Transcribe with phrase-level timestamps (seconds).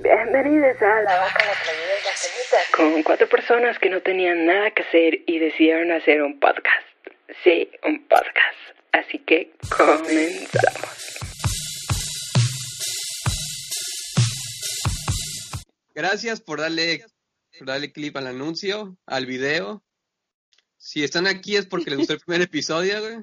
[0.00, 2.56] Bienvenidos a La Vaca, la Traidora y la Cenita.
[2.76, 6.86] Con cuatro personas que no tenían nada que hacer y decidieron hacer un podcast.
[7.42, 8.58] Sí, un podcast.
[8.92, 11.18] Así que comenzamos.
[15.96, 17.04] Gracias por darle,
[17.58, 19.82] por darle clip al anuncio, al video.
[20.76, 23.16] Si están aquí es porque les gustó el primer episodio, güey.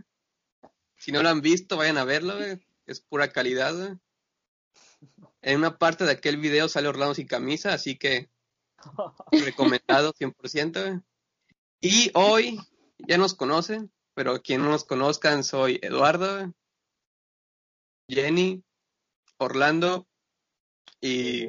[0.98, 2.60] Si no lo han visto, vayan a verlo, güey.
[2.86, 3.98] Es pura calidad, güey.
[5.46, 8.32] En una parte de aquel video sale Orlando sin camisa, así que
[9.32, 10.82] recomendado 100%.
[10.82, 11.02] güey.
[11.82, 12.60] Y hoy
[13.08, 16.52] ya nos conocen, pero quien no nos conozcan soy Eduardo,
[18.10, 18.64] Jenny,
[19.38, 20.08] Orlando
[21.00, 21.48] y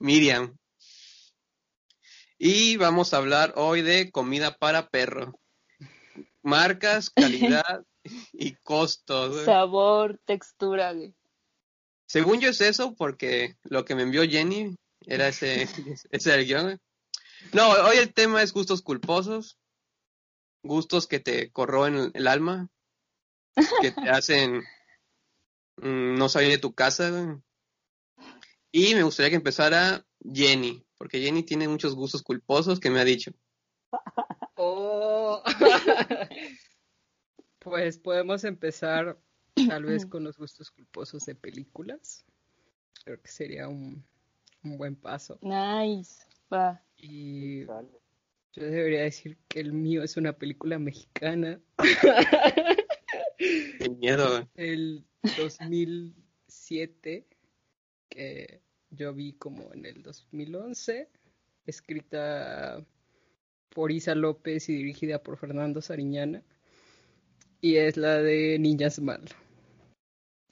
[0.00, 0.58] Miriam.
[2.38, 5.38] Y vamos a hablar hoy de comida para perro.
[6.42, 7.84] Marcas, calidad
[8.32, 9.44] y costos.
[9.44, 11.14] Sabor, textura, güey.
[12.08, 14.74] Según yo es eso, porque lo que me envió Jenny
[15.06, 15.62] era ese,
[16.10, 16.62] ese era el guion.
[16.64, 16.78] güey.
[17.52, 19.58] No, hoy el tema es gustos culposos,
[20.62, 22.68] gustos que te corroen el alma,
[23.82, 24.62] que te hacen
[25.76, 27.10] mm, no salir de tu casa.
[27.10, 27.36] güey.
[28.72, 33.04] Y me gustaría que empezara Jenny, porque Jenny tiene muchos gustos culposos que me ha
[33.04, 33.32] dicho.
[34.54, 35.42] Oh.
[37.58, 39.18] pues podemos empezar
[39.68, 42.24] tal vez con los gustos culposos de películas.
[43.04, 44.04] Creo que sería un,
[44.64, 45.38] un buen paso.
[45.42, 46.22] Nice.
[46.52, 46.82] Va.
[46.96, 51.60] Y yo debería decir que el mío es una película mexicana.
[53.38, 54.48] Qué miedo.
[54.56, 55.04] El
[55.36, 57.26] 2007,
[58.08, 58.60] que
[58.90, 61.08] yo vi como en el 2011,
[61.66, 62.84] escrita
[63.68, 66.42] por Isa López y dirigida por Fernando Sariñana.
[67.60, 69.22] Y es la de Niñas Mal.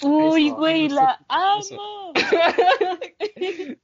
[0.02, 2.12] Uy, güey, la amo.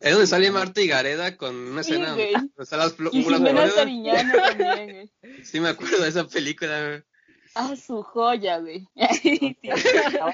[0.00, 2.32] Es donde sale Marta y Gareda con una Sí, escena güey.
[2.32, 3.74] donde están las.
[3.74, 4.90] Sariñana también,
[5.22, 5.44] güey.
[5.44, 6.86] Sí me acuerdo de esa película.
[6.88, 7.02] güey.
[7.54, 8.86] Ah, su joya, güey.
[8.94, 10.32] Estaba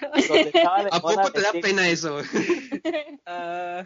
[0.84, 2.14] de ¿A poco te da pena eso?
[2.14, 2.24] güey?
[3.26, 3.84] Ah,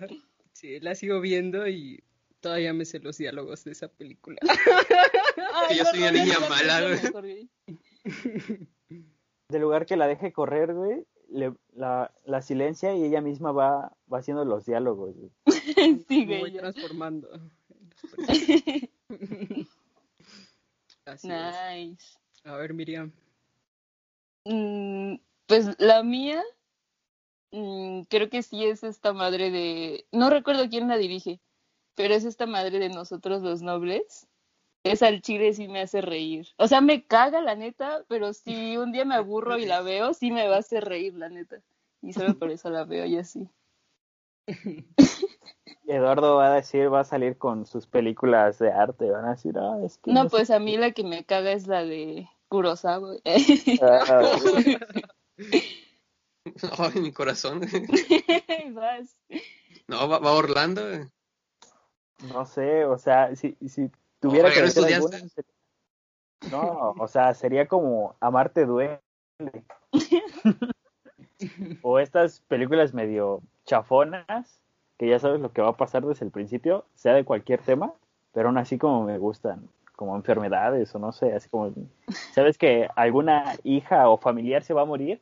[0.54, 2.02] sí, la sigo viendo y
[2.40, 4.38] todavía me sé los diálogos de esa película.
[5.68, 7.02] Ay, yo soy una niña mala, güey.
[7.02, 7.50] mejor, güey.
[9.48, 13.92] De lugar que la deje correr, güey, le- la, la silencia y ella misma va,
[14.12, 15.14] va haciendo los diálogos.
[16.08, 17.28] Sí, voy transformando.
[21.06, 21.54] Así es.
[21.74, 22.18] Nice.
[22.44, 23.12] A ver, Miriam.
[24.44, 26.42] Mm, pues la mía,
[27.52, 31.40] mm, creo que sí es esta madre de, no recuerdo quién la dirige,
[31.94, 34.26] pero es esta madre de nosotros los nobles.
[34.84, 36.46] Esa al chile sí me hace reír.
[36.58, 40.12] O sea, me caga la neta, pero si un día me aburro y la veo,
[40.12, 41.56] sí me va a hacer reír la neta.
[42.02, 43.48] Y solo por eso la veo y así.
[45.86, 49.10] Eduardo va a decir, va a salir con sus películas de arte.
[49.10, 50.12] Van a decir, ah, es que.
[50.12, 53.16] No, pues a mí la que me caga es la de Kurosawa.
[53.82, 54.78] Ah, güey.
[56.78, 57.62] Ay, mi corazón.
[58.72, 59.16] Vas.
[59.88, 60.82] No, va, va Orlando.
[62.32, 63.90] No sé, o sea, si, si
[64.24, 64.62] tuviera que
[66.50, 69.00] No, o sea, sería como Amarte duele.
[71.82, 74.62] o estas películas medio chafonas,
[74.98, 77.92] que ya sabes lo que va a pasar desde el principio, sea de cualquier tema,
[78.32, 81.72] pero aún así como me gustan, como enfermedades o no sé, así como,
[82.32, 85.20] sabes que alguna hija o familiar se va a morir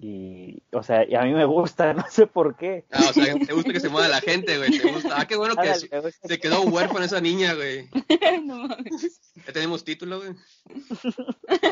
[0.00, 2.86] y, o sea, y a mí me gusta, no sé por qué.
[2.90, 4.78] Ah, o sea, te gusta que se mueva la gente, güey.
[4.78, 5.20] Te gusta.
[5.20, 7.88] Ah, qué bueno que Ándale, se, quedó huérfana esa niña, güey.
[8.44, 9.20] No mames.
[9.34, 10.34] Ya tenemos título, güey.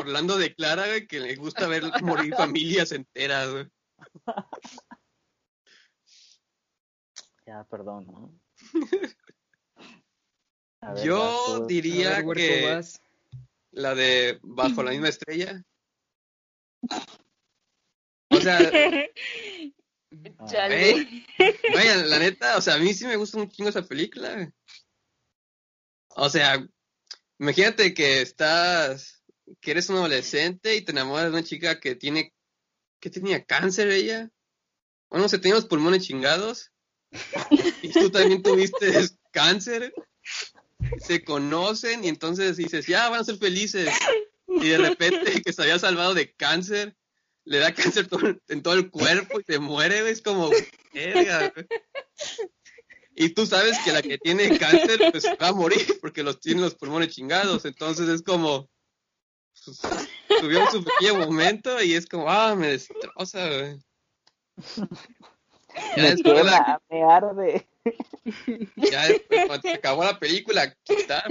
[0.01, 3.67] Orlando declara, güey, que le gusta ver morir familias enteras, güey.
[7.45, 8.33] Ya, perdón, ¿no?
[10.79, 11.65] Ver, Yo tú.
[11.65, 13.01] Diría ver, que vas.
[13.71, 15.65] la de Bajo la misma estrella.
[20.39, 21.25] O sea, eh,
[21.73, 24.51] vaya, la neta, o sea, a mí sí me gusta un chingo esa película.
[26.09, 26.65] O sea,
[27.39, 29.23] imagínate que estás,
[29.61, 32.33] que eres un adolescente y te enamoras de una chica que tiene,
[32.99, 34.29] que tenía cáncer ella.
[35.09, 36.71] Bueno, se tenía los pulmones chingados.
[37.81, 38.91] Y tú también tuviste
[39.31, 39.93] cáncer.
[40.99, 43.93] Se conocen y entonces dices, ya van a ser felices.
[44.47, 46.96] Y de repente que se había salvado de cáncer,
[47.47, 50.49] le da cáncer todo- en todo el cuerpo y se muere, güey, es como,
[50.93, 51.65] verga, güey.
[53.15, 56.61] Y tú sabes que la que tiene cáncer, pues va a morir porque los tiene
[56.61, 57.65] los pulmones chingados.
[57.65, 58.69] Entonces es como,
[59.65, 59.81] pues,
[60.39, 63.77] tuvieron su pequeño momento y es como, ah, me destroza, güey.
[65.95, 67.67] Ya Me después, la- me arde.
[68.75, 71.23] ya después, cuando se acabó la película, quitar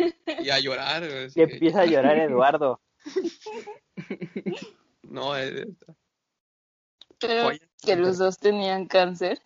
[0.42, 1.06] y a llorar.
[1.08, 2.80] güey, Y que- empieza a llorar Eduardo.
[5.02, 5.66] no, es-
[7.20, 7.50] Pero
[7.82, 9.40] que los dos tenían cáncer.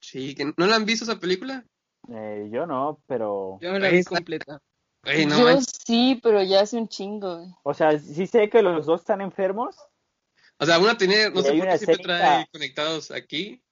[0.00, 1.64] sí, que ¿no la han visto esa película?
[2.08, 3.58] Eh, yo no, pero...
[3.60, 4.60] Yo no la vi completa.
[5.04, 7.38] No Yo sí, pero ya hace un chingo.
[7.38, 7.50] güey.
[7.64, 9.76] O sea, sí sé que los dos están enfermos.
[10.58, 13.62] O sea, una tiene, no Y sé hay por una qué siempre trae conectados aquí.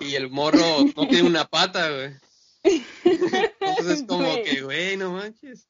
[0.00, 0.58] Y el morro
[0.96, 2.14] no tiene una pata, güey.
[3.04, 4.42] Entonces es como Güey.
[4.42, 5.68] que, güey, no manches.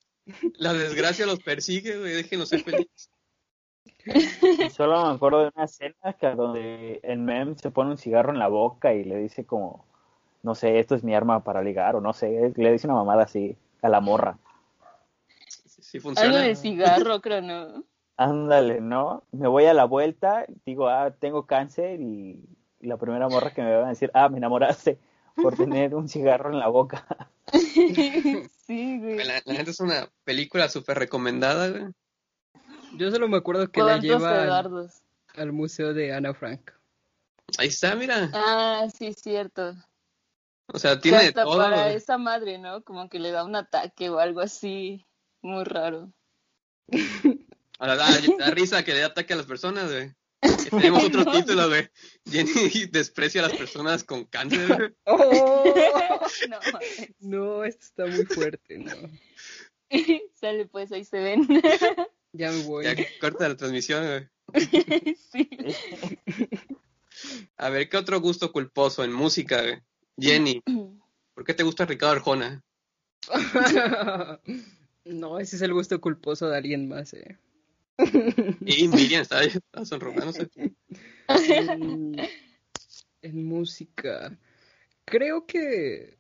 [0.54, 3.10] La desgracia los persigue, güey, déjenos ser felices.
[4.06, 8.32] Y solo me acuerdo de una escena que donde el mem se pone un cigarro
[8.32, 9.84] en la boca y le dice como,
[10.42, 13.24] no sé, esto es mi arma para ligar, o no sé, le dice una mamada
[13.24, 14.38] así a la morra.
[15.48, 16.38] Sí, sí Algo funciona.
[16.40, 17.84] de cigarro, creo, ¿no?
[18.16, 19.24] Ándale, ¿no?
[19.32, 22.38] Me voy a la vuelta, digo, ah, tengo cáncer y,
[22.80, 24.98] la primera morra que me va a decir, ah, me enamoraste
[25.36, 27.06] por tener un cigarro en la boca.
[28.66, 29.24] sí, güey.
[29.24, 31.84] La, la neta es una película súper recomendada, güey.
[32.98, 34.58] Yo solo me acuerdo que la ¿Cuántos lleva
[35.34, 36.70] al, museo de Ana Frank.
[37.58, 38.30] Ahí está, mira.
[38.32, 39.74] Ah, sí, cierto.
[40.68, 41.58] O sea, Que tiene de hasta todo.
[41.58, 42.82] para esa madre, ¿no?
[42.82, 45.04] Como que le da un ataque o algo así.
[45.42, 46.10] Muy raro.
[47.78, 48.06] Ahora da,
[48.38, 50.12] da risa que le dé ataque a las personas, güey.
[50.70, 51.32] Tenemos otro No.
[51.32, 51.88] título, güey.
[52.26, 54.94] Jenny desprecia a las personas con cáncer, güey.
[56.48, 56.60] no.
[57.20, 58.92] No, esto está muy fuerte, no.
[60.34, 61.46] Sale pues, ahí se ven.
[62.34, 62.84] Ya me voy.
[62.84, 64.28] Ya corta la transmisión, güey.
[65.32, 65.48] sí.
[67.56, 69.80] A ver, ¿qué otro gusto culposo en música, güey?
[70.18, 70.60] Jenny,
[71.32, 72.62] ¿por qué te gusta Ricardo Arjona?
[75.04, 77.38] no, ese es el gusto culposo de alguien más, eh.
[78.66, 80.50] Y Miriam está, está sonrojándose.
[81.28, 82.16] En,
[83.22, 84.36] en música.
[85.04, 86.18] Creo que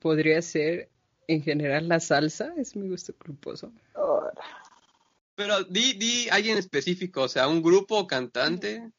[0.00, 0.90] podría ser
[1.28, 3.72] en general la salsa, es mi gusto culposo.
[5.36, 8.90] Pero di, di alguien específico, o sea, un grupo o cantante,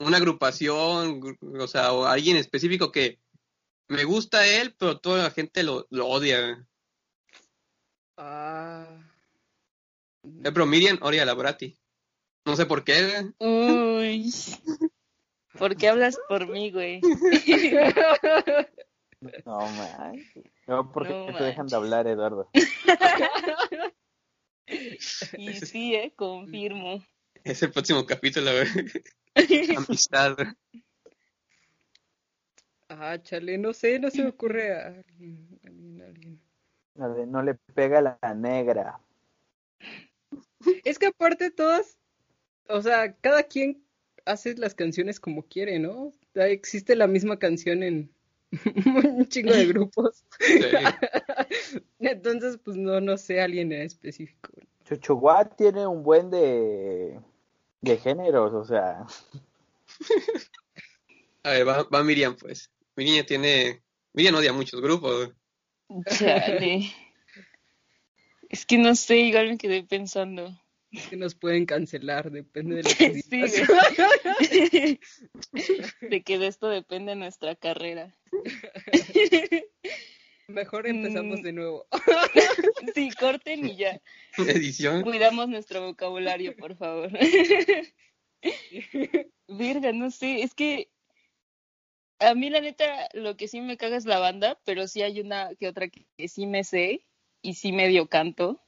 [0.00, 3.20] una agrupación, gru- o sea, o alguien específico que
[3.88, 6.66] me gusta él, pero toda la gente lo, lo odia.
[8.16, 8.86] Ah.
[10.40, 11.78] Ejemplo, Miriam odia a Laborati.
[12.46, 13.30] No sé por qué.
[13.38, 14.32] Uy.
[15.58, 17.00] ¿Por qué hablas por mí, güey?
[19.44, 20.16] No, man.
[20.66, 22.48] No, porque No te dejan de hablar, Eduardo.
[24.68, 27.02] Y sí, eh, confirmo.
[27.44, 28.66] Es el próximo capítulo, güey.
[29.76, 30.36] Amistad.
[32.88, 36.40] Ah, chale, no sé, no se me ocurre a alguien, alguien, alguien.
[36.94, 39.00] La de no le pega la negra.
[40.84, 41.98] Es que aparte todas,
[42.68, 43.84] o sea, cada quien
[44.24, 46.12] hace las canciones como quiere, ¿no?
[46.34, 48.10] Existe la misma canción en
[49.04, 50.24] un chingo de grupos.
[50.40, 50.60] Sí.
[52.00, 54.50] Entonces, pues no, no sé alguien en específico.
[54.84, 57.20] Chuchuá tiene un buen de,
[57.82, 59.06] de géneros, o sea,
[61.42, 62.70] A ver, va, va Miriam, pues.
[62.96, 63.82] Miriam tiene...
[64.12, 65.30] Miriam odia muchos grupos.
[66.06, 66.92] Chale.
[68.48, 70.58] Es que no sé, igual me quedé pensando.
[71.10, 73.40] Que nos pueden cancelar, depende de lo que Sí,
[74.70, 75.00] güey.
[76.10, 78.16] De que de esto depende nuestra carrera.
[80.48, 81.42] Mejor empezamos Mm.
[81.42, 81.86] de nuevo.
[82.94, 84.00] Sí, corten y ya.
[84.38, 85.02] Edición.
[85.02, 87.10] Cuidamos nuestro vocabulario, por favor.
[89.48, 90.90] Virga, no sé, es que
[92.18, 95.20] a mí la neta lo que sí me caga es la banda, pero sí hay
[95.20, 97.04] una que otra que, que sí me sé
[97.42, 98.60] y sí medio canto.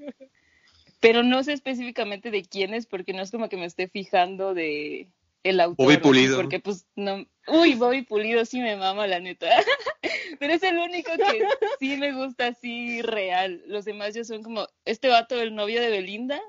[1.00, 4.52] Pero no sé específicamente de quién es porque no es como que me esté fijando
[4.54, 5.08] de
[5.42, 5.86] el autor.
[5.86, 6.36] Bobby Pulido.
[6.36, 7.26] Porque pues no...
[7.48, 9.48] Uy, Bobby Pulido sí me mama la neta.
[10.38, 11.46] Pero es el único que
[11.78, 13.62] sí me gusta así real.
[13.66, 16.40] Los demás ya son como este vato, el novio de Belinda.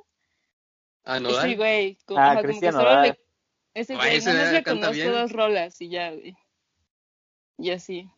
[1.05, 3.17] Ah, no, Ese güey, como, Ah, como que solo le,
[3.73, 5.11] ese Güey, güey, ese nada más le conozco bien.
[5.13, 6.35] dos rolas y ya, güey.
[7.57, 8.09] Y así.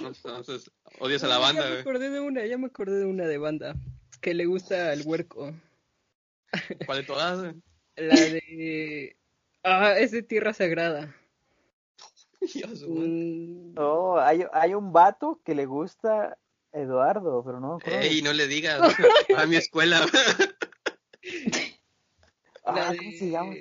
[0.00, 1.80] Entonces, odias a la Ya banda, me güey.
[1.80, 3.74] acordé de una, ya me acordé de una de banda
[4.18, 5.52] que le gusta al huerco.
[6.86, 7.54] ¿Cuál de todas?
[7.96, 9.16] La de...
[9.62, 11.14] Ah, es de Tierra Sagrada.
[12.54, 12.84] Dios.
[12.86, 16.38] Mm, no, hay, hay un vato que le gusta
[16.72, 17.78] Eduardo, pero no.
[17.84, 18.94] Ey, no le digas
[19.36, 20.06] a mi escuela.
[22.64, 23.54] Ah, ¿cómo de- se llama?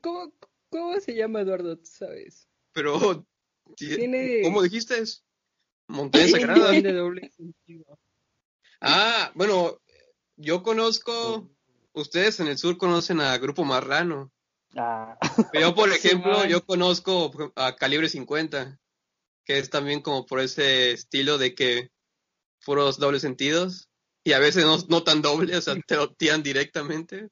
[0.00, 0.32] ¿Cómo,
[0.70, 1.76] ¿Cómo se llama Eduardo?
[1.76, 2.48] ¿Tú sabes?
[2.72, 3.26] Pero,
[3.76, 5.02] ¿ti- Tiene- ¿cómo dijiste?
[5.88, 6.72] Montaña Tiene Sagrada.
[6.72, 7.98] de doble sentido.
[8.80, 9.80] Ah, bueno,
[10.36, 11.48] yo conozco,
[11.92, 14.30] ustedes en el sur conocen a Grupo Marrano.
[14.76, 15.18] Ah,
[15.52, 18.78] yo, por ejemplo, yo conozco a Calibre 50,
[19.44, 21.90] que es también como por ese estilo de que
[22.64, 23.88] puros dobles sentidos
[24.24, 27.28] y a veces no, no tan doble, o sea, te lo tiran directamente.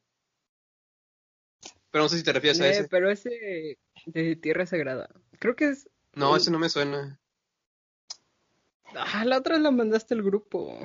[1.91, 2.89] Pero no sé si te refieres a Eh, ese.
[2.89, 5.09] pero ese de Tierra Sagrada.
[5.39, 5.89] Creo que es.
[6.15, 7.21] No, ese no me suena.
[8.95, 10.79] Ah, la otra la mandaste al grupo.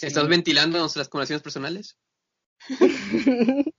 [0.00, 1.96] ¿Estás ventilando las conversaciones personales?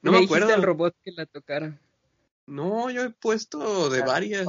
[0.00, 0.54] No me dijiste acuerdo.
[0.54, 1.76] al robot que la tocara.
[2.46, 4.46] No, yo he puesto de varias.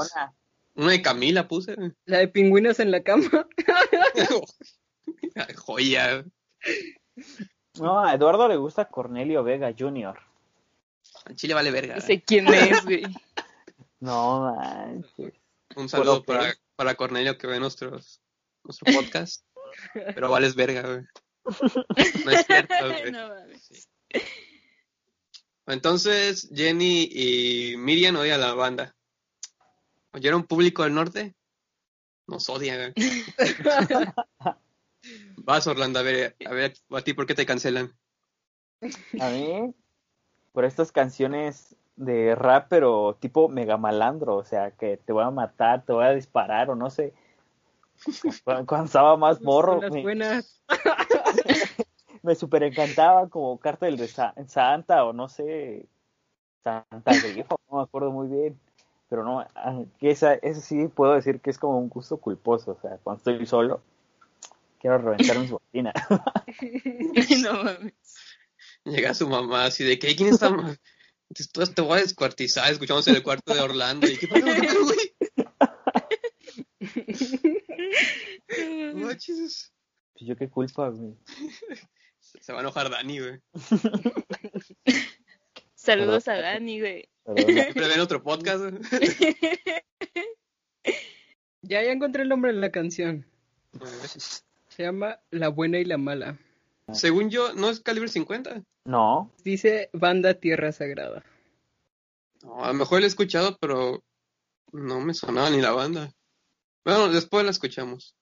[0.76, 1.76] Una de Camila puse.
[2.06, 3.48] La de pingüinos en la cama.
[5.66, 6.24] Joya.
[7.80, 10.20] No, a Eduardo le gusta Cornelio Vega Jr.
[11.26, 11.96] Al Chile vale verga.
[11.96, 13.04] No sé quién es, güey.
[14.02, 15.34] No manches.
[15.76, 18.22] Un saludo para Cornelio que ve nuestros,
[18.64, 19.44] nuestro podcast.
[19.94, 21.02] Pero vales verga, güey.
[22.26, 23.12] No es cierto, güey.
[23.12, 23.90] No mames.
[25.68, 28.96] Entonces, Jenny y Miriam odian a la banda.
[30.12, 31.36] ¿Oyeron público del norte?
[32.28, 33.24] Nos odian, güey.
[35.38, 37.94] Vas, Orlando, a ver, a ver, a ti, ¿por qué te cancelan?
[39.20, 39.74] A mí,
[40.52, 45.32] por estas canciones de rap, pero tipo mega malandro, o sea, que te voy a
[45.32, 47.14] matar, te voy a disparar, o no sé.
[48.44, 50.62] Cuando, cuando estaba más morro, las me, buenas.
[52.24, 55.86] me super encantaba como Cártel de Sa- Santa, o no sé,
[56.64, 58.60] Santa Grifo, no me acuerdo muy bien.
[59.10, 62.72] Pero no, ah, que esa, eso sí puedo decir que es como un gusto culposo,
[62.74, 63.82] o sea, cuando estoy solo,
[64.80, 65.52] quiero reventar mis.
[67.44, 67.94] No mames.
[68.86, 70.56] Llega su mamá así de que, ¿quién está?
[71.30, 74.08] Después te voy a descuartizar, escuchamos en el cuarto de Orlando.
[74.08, 75.09] ¿Y qué pasó, güey?
[78.94, 79.08] No.
[79.08, 79.42] Pues
[80.20, 81.16] yo qué culpa, güey.
[82.20, 83.40] Se va a enojar Dani, güey.
[85.76, 87.10] Saludos a Dani, güey.
[87.36, 88.80] Siempre ven otro podcast, güey.
[91.62, 93.28] Ya, ya encontré el nombre de la canción.
[94.70, 96.40] Se llama La Buena y la Mala.
[96.94, 98.64] Según yo, ¿no es calibre 50?
[98.86, 101.24] No, Dice Banda Tierra Sagrada.
[102.42, 104.04] No, a lo mejor la he escuchado, pero
[104.72, 106.12] no me sonaba ni la banda.
[106.84, 108.16] Bueno, después la escuchamos.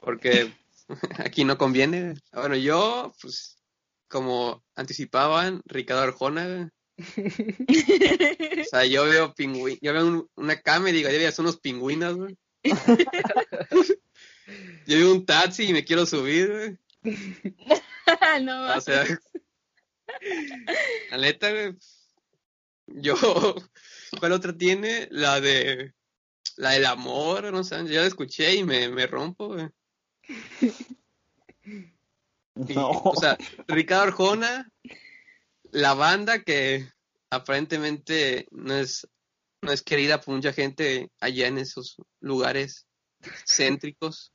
[0.00, 0.52] Porque
[1.18, 2.14] aquí no conviene.
[2.32, 3.56] Bueno, yo, pues,
[4.08, 6.70] como anticipaban, Ricardo Arjona.
[8.60, 11.58] O sea, yo veo pingüinos, yo veo un- una cama y digo, ya son unos
[11.60, 12.36] pingüinos, güey.
[14.86, 17.14] Yo veo un taxi y me quiero subir, güey.
[18.42, 19.04] no O sea,
[21.10, 21.74] la neta, güey.
[22.86, 23.14] Yo,
[24.20, 25.08] ¿cuál otra tiene?
[25.10, 25.92] La de,
[26.56, 29.68] la del amor, no sé, yo la escuché y me, me rompo, güey.
[32.56, 32.90] Y, no.
[32.90, 34.70] O sea, Ricardo Arjona,
[35.72, 36.88] la banda que
[37.30, 39.08] aparentemente no es,
[39.60, 42.86] no es querida por mucha gente allá en esos lugares
[43.44, 44.32] céntricos.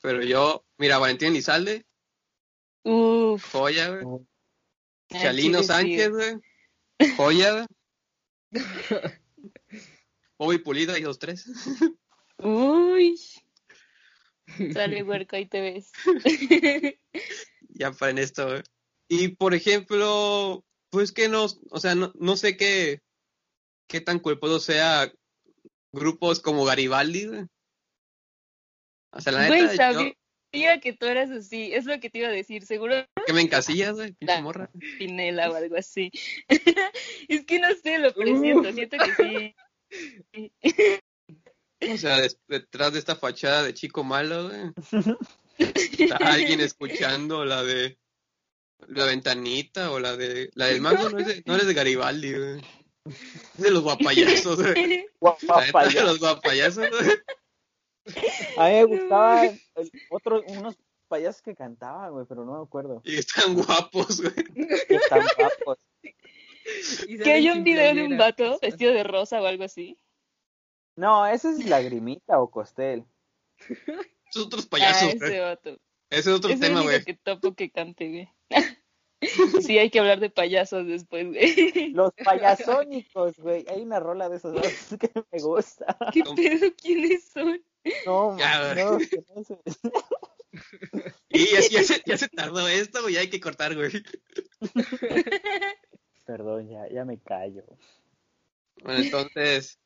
[0.00, 1.86] Pero yo, mira, Valentín Elizalde,
[2.82, 3.52] Uf.
[3.52, 4.26] joya, güey.
[5.10, 5.62] al Chalino.
[5.62, 6.34] Sánchez, güey.
[7.16, 7.66] Joya, güey.
[10.42, 11.46] Bobby Pulido y los tres.
[12.38, 13.16] Uy.
[14.72, 15.92] Sale huerco, ahí te ves.
[17.68, 18.62] ya para en esto, güey.
[19.08, 23.02] Y por ejemplo, pues que no, o sea, no, no sé qué,
[23.86, 25.12] qué tan culposo sea
[25.92, 27.46] grupos como Garibaldi, güey.
[29.12, 30.12] O sea, la Güey, neta, yo,
[30.50, 31.72] sabía que tú eras así.
[31.72, 32.64] Es lo que te iba a decir.
[32.66, 34.70] Seguro que me encasillas, güey, pinche morra.
[34.98, 36.10] Pinela o algo así.
[37.28, 38.72] es que no sé, lo presiento.
[38.72, 39.54] Siento que sí.
[41.82, 44.72] O sea, detrás de esta fachada de chico malo, güey.
[45.58, 47.98] Está alguien escuchando la de
[48.86, 52.34] la ventanita o la de la del mango no es de, no eres de Garibaldi,
[52.34, 52.60] güey.
[53.04, 55.06] Es de los guapayazos, güey.
[55.20, 55.98] Guapa, La neta, payaso.
[55.98, 57.10] de los guapayazos, güey.
[58.58, 60.76] A mí me gustaban el- otros, unos
[61.08, 63.02] payasos que cantaban, güey, pero no me acuerdo.
[63.04, 64.34] Y están guapos, güey.
[64.88, 65.78] Están guapos.
[67.22, 69.98] Que hay un video de un vato vestido de rosa o algo así.
[70.96, 73.04] No, ese es Lagrimita o Costel.
[74.28, 75.70] Esos otros Ah, payasos, ese vato.
[76.10, 77.04] Ese es otro Es tema, güey.
[77.04, 78.28] que topo que cante, güey.
[79.62, 81.90] sí, hay que hablar de payasos después, güey.
[81.90, 83.64] Los payasónicos, güey.
[83.68, 85.96] Hay una rola de esos dos que me gusta.
[86.12, 86.74] ¿Qué pedo?
[86.76, 87.62] ¿Quiénes son?
[88.06, 89.58] No, Ya, no, que no sé.
[91.30, 93.14] Y ya, ya se, ya se tardó esto, güey.
[93.14, 93.90] Ya hay que cortar, güey.
[96.24, 97.64] Perdón, ya, ya me callo.
[98.82, 99.78] Bueno, entonces,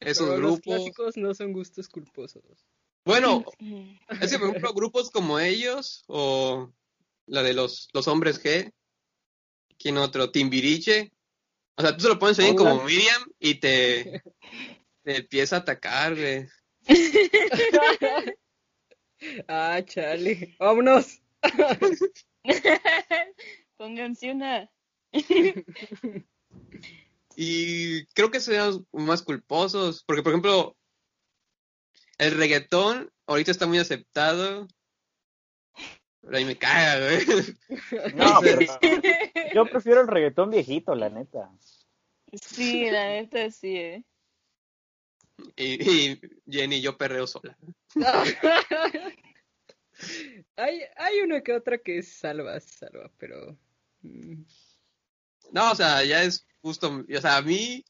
[0.00, 0.62] esos Pero los grupos.
[0.62, 2.42] clásicos no son gustos culposos.
[3.04, 3.44] Bueno,
[4.20, 6.72] es que, por ejemplo, grupos como ellos, o
[7.26, 8.72] la de los, los hombres G,
[9.78, 10.32] ¿quién otro?
[10.32, 11.12] Timbiriche,
[11.76, 14.22] O sea, tú se lo pones ahí como Miriam y te,
[15.04, 16.48] te empieza a atacar, güey.
[19.48, 20.56] ah, chale.
[20.58, 21.20] Vámonos.
[23.76, 24.68] Pónganse una.
[27.36, 30.76] y creo que serían más culposos, porque por ejemplo,
[32.18, 34.66] el reggaetón ahorita está muy aceptado.
[36.20, 37.24] Pero ahí me caga, güey.
[38.14, 38.60] No, pero
[39.54, 41.50] yo prefiero el reggaetón viejito, la neta.
[42.32, 44.04] Sí, la neta sí, eh.
[45.54, 47.56] Y, y Jenny, yo perreo sola.
[50.56, 53.56] hay, hay una que otra que salva, salva, pero...
[55.52, 57.84] No, o sea, ya es justo, o sea, a mí...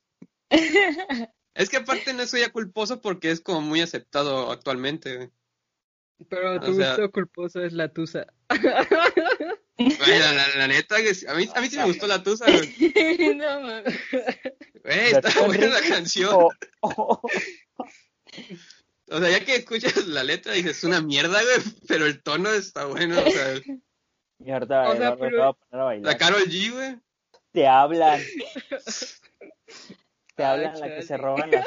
[1.54, 5.30] es que aparte no soy ya culposo porque es como muy aceptado actualmente.
[6.28, 8.26] Pero tu gusto culposo es la tusa.
[8.48, 8.86] la,
[10.56, 12.46] la, neta, a mí, a mí sí me gustó la tusa,
[13.36, 13.94] No, mames.
[14.82, 16.48] Güey, está buena la canción.
[19.08, 22.50] O sea, ya que escuchas la letra dices, es una mierda, güey, pero el tono
[22.50, 23.60] está bueno, o sea.
[24.38, 25.58] Mierda, o sea, pero...
[25.70, 26.98] La Carol G, güey.
[27.56, 28.20] Te hablan.
[30.34, 31.64] Te hablan la que se roban las,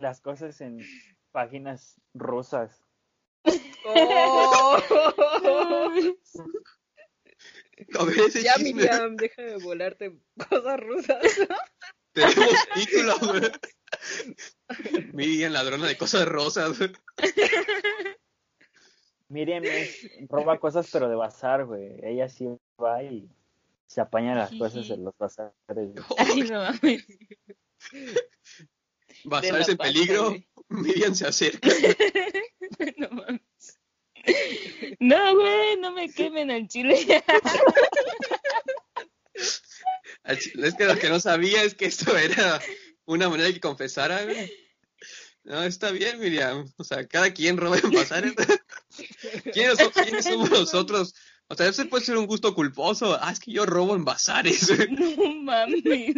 [0.00, 0.78] las cosas en
[1.32, 2.84] páginas rusas.
[3.84, 4.78] Oh.
[7.98, 10.16] A ver ese ya, Miriam, deja de volarte
[10.48, 11.24] cosas rusas.
[12.12, 13.50] Tenemos título, güey.
[15.12, 16.78] Miriam, ladrona de cosas rosas.
[19.28, 19.64] Miriam
[20.28, 21.96] roba cosas, pero de bazar, güey.
[22.04, 22.46] Ella sí
[22.80, 23.28] va y
[23.86, 25.54] se apaña las cosas en los bazares.
[26.18, 27.04] Ay, no mames.
[29.24, 30.36] Bazares en peligro.
[30.68, 31.68] Miriam se acerca.
[32.96, 33.40] no mames.
[34.98, 37.22] No, güey, no me quemen al chile.
[40.24, 42.60] Es que lo que no sabía es que esto era
[43.04, 44.50] una manera de que confesara, güey.
[45.44, 46.66] No, está bien, Miriam.
[46.78, 48.32] O sea, cada quien roba en bazares.
[49.52, 51.14] ¿Quiénes, ¿Quiénes somos nosotros?
[51.54, 53.16] O sea, eso puede ser un gusto culposo.
[53.20, 54.68] Ah, es que yo robo en bazares.
[54.90, 56.16] No mames.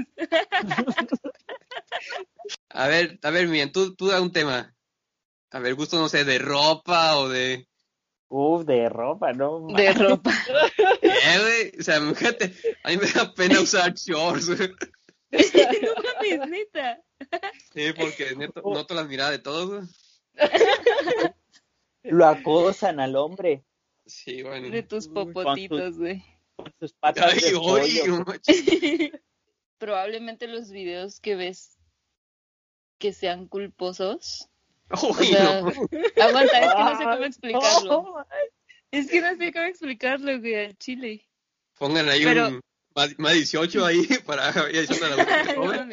[2.71, 4.75] A ver, a ver, Miriam, tú, tú da un tema.
[5.51, 7.69] A ver, gusto, no sé, de ropa o de...
[8.29, 9.67] Uf, de ropa, ¿no?
[9.77, 10.33] De ropa.
[11.03, 11.81] Eh, güey.
[11.81, 17.03] O sea, fíjate, a mí me da pena usar shorts, no mames, neta.
[17.75, 20.17] Sí, porque neto, noto las miradas de todos.
[22.05, 23.65] Lo acosan al hombre.
[24.07, 24.71] Sí, bueno.
[24.71, 26.25] De tus popotitos, güey.
[26.57, 28.25] Con sus patas Ay, de pollo.
[29.79, 31.79] Probablemente los videos que ves
[32.99, 34.49] que sean culposos
[34.91, 35.69] Uy, no.
[36.23, 38.27] Aguanta, es que no sé cómo explicarlo.
[38.93, 41.29] Es que no sé cómo explicarlo, güey, al chile.
[41.79, 42.61] Pongan ahí un
[42.95, 45.87] más, 18 ahí para la no,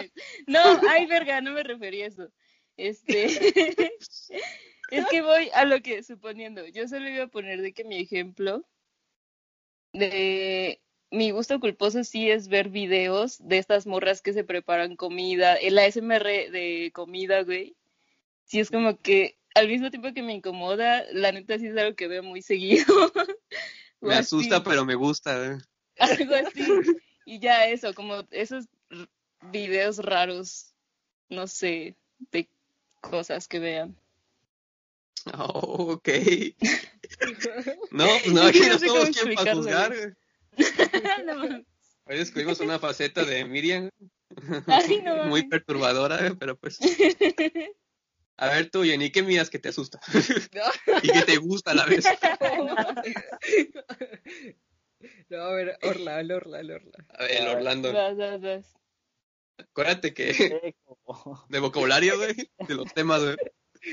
[0.48, 2.30] no, ay, verga, no me refería a eso.
[2.78, 3.92] Este.
[4.90, 7.98] es que voy a lo que, suponiendo, yo solo iba a poner de que mi
[7.98, 8.64] ejemplo
[9.94, 15.56] de mi gusto culposo sí es ver videos de estas morras que se preparan comida,
[15.56, 17.76] el ASMR de comida, güey
[18.46, 21.96] sí es como que al mismo tiempo que me incomoda, la neta sí es algo
[21.96, 22.86] que veo muy seguido.
[24.02, 25.46] me asusta, pero me gusta.
[25.46, 25.58] ¿eh?
[26.00, 26.62] Algo así.
[27.26, 28.66] Y ya eso, como esos
[29.50, 30.74] videos raros,
[31.30, 31.96] no sé,
[32.32, 32.50] de
[33.00, 33.96] cosas que vean.
[35.34, 36.10] Oh, ok.
[37.92, 40.16] no, pues no, aquí no, somos quien para juzgar.
[41.26, 41.64] no,
[42.06, 43.90] Hoy descubrimos una faceta de Miriam.
[45.28, 46.78] muy perturbadora, pero pues.
[48.36, 50.02] A ver tú, Jenny, ¿qué miras que te asusta?
[51.02, 52.04] y que te gusta a la vez.
[55.30, 56.98] no, a ver, Orlando, Orlando, Orlando.
[57.10, 57.94] A ver, Orlando.
[57.94, 58.74] Vas, vas, vas.
[59.58, 60.76] Acuérdate que
[61.50, 62.36] de vocabulario, güey,
[62.68, 63.38] de los temas, güey.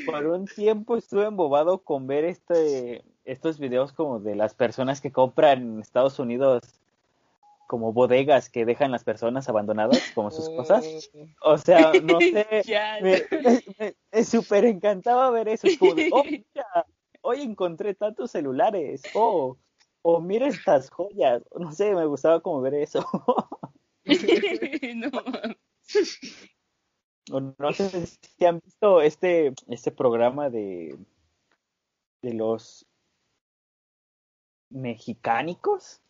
[0.06, 5.12] Por un tiempo estuve embobado con ver este estos videos como de las personas que
[5.12, 6.62] compran en Estados Unidos
[7.70, 11.08] como bodegas que dejan las personas abandonadas como sus cosas.
[11.40, 12.46] O sea, no sé,
[13.00, 15.68] me, me, súper encantaba ver eso.
[15.78, 16.86] Como oh, mira,
[17.20, 19.02] hoy encontré tantos celulares.
[19.14, 19.56] Oh,
[20.02, 21.44] oh, mira estas joyas.
[21.56, 23.06] No sé, me gustaba como ver eso.
[24.96, 25.10] no.
[27.28, 30.98] No sé si han visto este, este programa de,
[32.22, 32.86] de los
[34.70, 36.00] mexicánicos.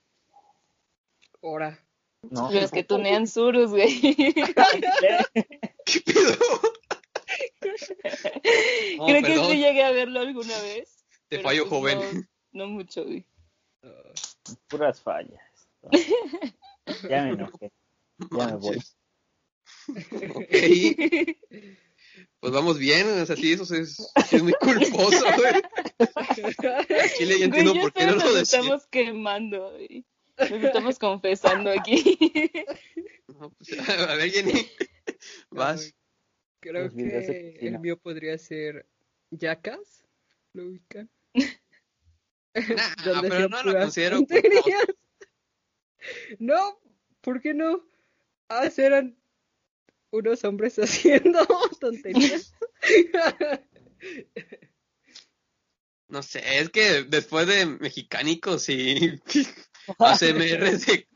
[1.43, 1.79] Ahora.
[2.23, 2.51] No.
[2.53, 4.01] Los que tunean surus, güey.
[5.87, 6.37] ¿Qué pedo?
[9.07, 11.05] Creo que sí llegué a verlo alguna vez.
[11.29, 12.29] Te fallo, pues joven.
[12.53, 13.25] No, mucho, güey.
[14.69, 15.41] Puras fallas.
[17.09, 17.73] ya me enojé.
[18.37, 18.83] Ya me voy.
[20.35, 21.37] Ok.
[22.41, 23.99] Pues vamos bien, o sea, sí, eso es,
[24.33, 25.63] es muy culposo, güey.
[27.19, 28.61] Chile ya entiendo Güey, por qué no lo nos decía.
[28.61, 30.07] estamos quemando, güey.
[30.39, 32.19] Nos estamos confesando aquí.
[33.29, 34.69] No, pues, a ver, Jenny,
[35.51, 35.95] vas.
[36.61, 38.87] Creo de que el mío podría ser
[39.31, 40.05] Jackass.
[40.53, 41.11] ¿Lo ubican?
[41.35, 44.21] Nah, pero se no lo considero.
[46.39, 46.81] No,
[47.21, 47.83] ¿por qué no?
[48.49, 49.20] Ah, eran
[50.11, 51.47] unos hombres haciendo
[51.81, 52.55] tonterías.
[56.09, 59.21] No sé, es que después de mexicánicos y
[59.99, 61.07] ACMR de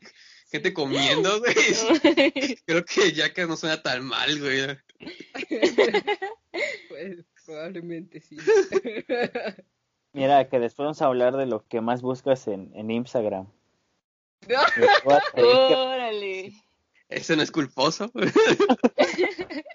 [0.49, 4.77] gente comiendo, güey, creo que ya que no suena tan mal, güey.
[6.87, 8.37] pues probablemente sí.
[10.13, 13.47] Mira, que después vamos a hablar de lo que más buscas en, en Instagram.
[14.47, 15.43] No.
[15.43, 16.53] Órale.
[17.15, 18.11] Eso no es culposo.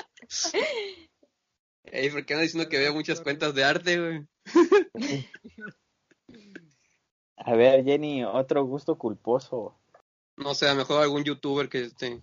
[1.85, 4.27] Ey, ¿por qué no diciendo que veo muchas cuentas de arte, güey?
[7.39, 9.75] A ver, Jenny, otro gusto culposo.
[10.37, 12.21] No sé, a lo mejor algún youtuber que este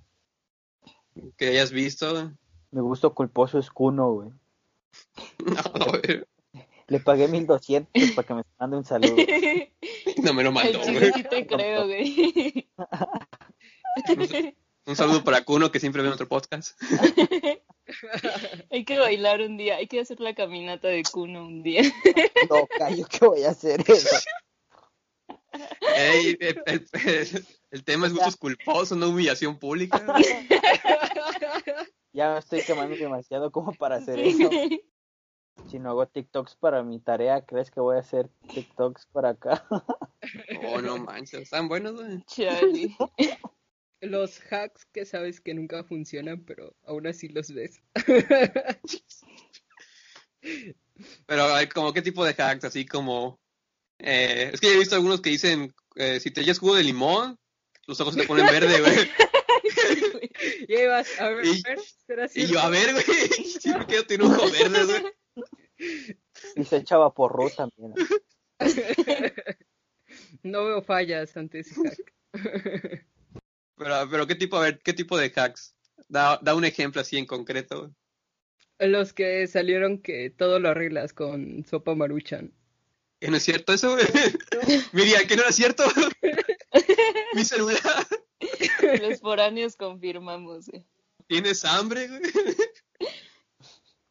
[1.35, 2.11] que hayas visto.
[2.11, 2.27] güey.
[2.69, 4.29] Mi gusto culposo es Kuno, güey.
[5.79, 6.25] No, güey,
[6.87, 9.15] Le pagué 1200 para que me mande un saludo.
[10.21, 11.11] no me lo mandó, güey.
[11.11, 12.69] sí te creo, güey.
[14.87, 16.79] Un saludo para Kuno que siempre ve nuestro podcast.
[18.71, 21.83] Hay que bailar un día, hay que hacer la caminata de Kuno un día.
[22.49, 24.15] No, callo, que voy a hacer eso.
[25.97, 30.03] Ey, el, el- el- el tema es gustos culposos, no humillación pública.
[32.13, 34.49] Ya me estoy quemando demasiado como para hacer eso.
[35.69, 39.67] Si no hago TikToks para mi tarea, ¿crees que voy a hacer TikToks para acá?
[40.73, 42.23] Oh, no manches, están buenos, güey.
[44.01, 47.81] Los hacks que sabes que nunca funcionan, pero aún así los ves.
[51.25, 53.39] Pero, a ver, como qué tipo de hacks, así como...
[53.99, 57.37] eh, es que he visto algunos que dicen, eh, si te echas jugo de limón,
[57.87, 59.09] los ojos se te ponen verde, güey.
[60.67, 61.63] Y ahí vas, a ver, Y-
[62.05, 62.53] ¿será Y cierto?
[62.53, 63.03] yo, a ver, güey,
[63.59, 65.05] siempre quiero tener un ojo verde, güey.
[66.55, 67.93] Y se echaba porro también.
[70.41, 73.05] No veo fallas ante ese hack.
[73.77, 75.75] Pero, pero, ¿qué tipo, a ver, qué tipo de hacks?
[76.07, 77.93] Da, da un ejemplo así en concreto.
[78.79, 82.53] Los que salieron que todo lo arreglas con sopa maruchan.
[83.19, 84.05] ¿Que no es cierto eso, güey?
[84.93, 85.83] Miriam, ¿que no era cierto?
[87.33, 88.07] Mi celular.
[89.01, 90.85] Los foráneos confirmamos, güey.
[91.27, 92.21] ¿Tienes hambre, güey?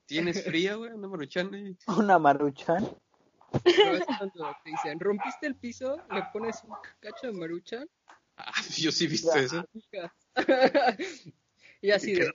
[0.07, 0.91] ¿Tienes frío, güey?
[0.97, 1.77] No maruchan, güey.
[1.87, 2.83] Una maruchan.
[3.65, 7.89] No es cuando te dicen, rompiste el piso, le pones un cacho de maruchan.
[8.37, 9.65] Ah, yo sí he visto eso.
[11.81, 12.33] y así de,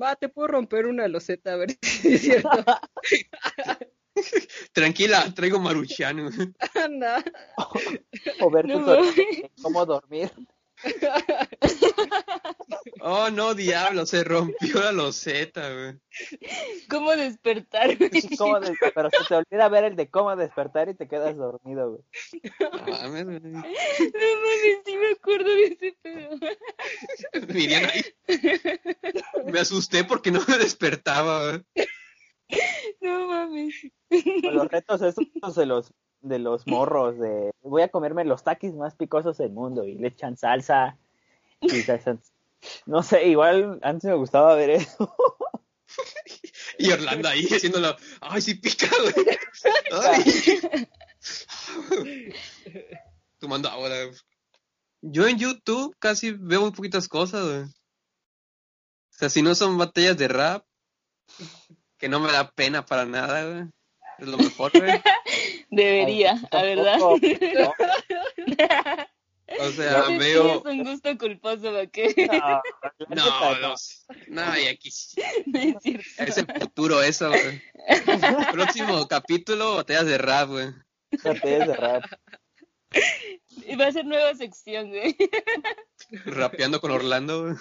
[0.00, 2.64] va, te puedo romper una loseta a ver si es cierto.
[4.72, 6.54] Tranquila, traigo maruchan, güey.
[6.74, 7.22] Anda.
[8.40, 8.96] O ver No
[9.62, 10.32] cómo dormir.
[13.00, 15.94] Oh, no, diablo, se rompió la loseta, güey.
[16.88, 18.10] ¿Cómo despertar, güey?
[18.36, 21.90] Cómo des- Pero se te olvida ver el de cómo despertar y te quedas dormido,
[21.90, 22.02] güey.
[22.60, 23.40] No mames, güey.
[23.52, 26.38] No mames, sí me acuerdo de ese pedo.
[27.54, 28.02] Miriam ahí.
[29.46, 31.62] Me asusté porque no me despertaba, güey.
[33.00, 33.74] No mames.
[34.42, 35.92] Los retos esos de los
[36.28, 40.08] de los morros de voy a comerme los taquis más picosos del mundo y le
[40.08, 40.96] echan salsa
[41.60, 42.18] y salsa.
[42.86, 45.14] No sé, igual antes me gustaba ver eso.
[46.78, 47.96] Y Orlando ahí haciéndolo.
[48.20, 49.38] Ay, sí pica, güey.
[49.92, 50.88] Ay.
[53.38, 54.10] Tomando güey.
[55.00, 57.62] Yo en YouTube casi veo muy poquitas cosas, güey.
[57.62, 60.66] O sea, si no son batallas de rap,
[61.98, 63.64] que no me da pena para nada, güey.
[64.18, 65.00] Es lo mejor, güey.
[65.70, 66.98] Debería, la verdad.
[66.98, 67.14] ¿no?
[69.60, 70.58] O sea, Sí, veo.
[70.58, 72.14] Es un gusto culposo, ¿va qué?
[72.28, 72.62] No, la
[73.08, 73.24] No,
[73.54, 73.74] neta, no.
[74.28, 74.90] No, y aquí.
[75.46, 76.04] No es cierto.
[76.18, 77.62] Es el futuro eso, güey.
[78.52, 80.66] Próximo capítulo, batallas de rap, güey.
[81.22, 82.04] batallas de rap.
[83.66, 85.16] Y Va a ser nueva sección, güey.
[86.24, 87.56] Rapeando con Orlando, güey.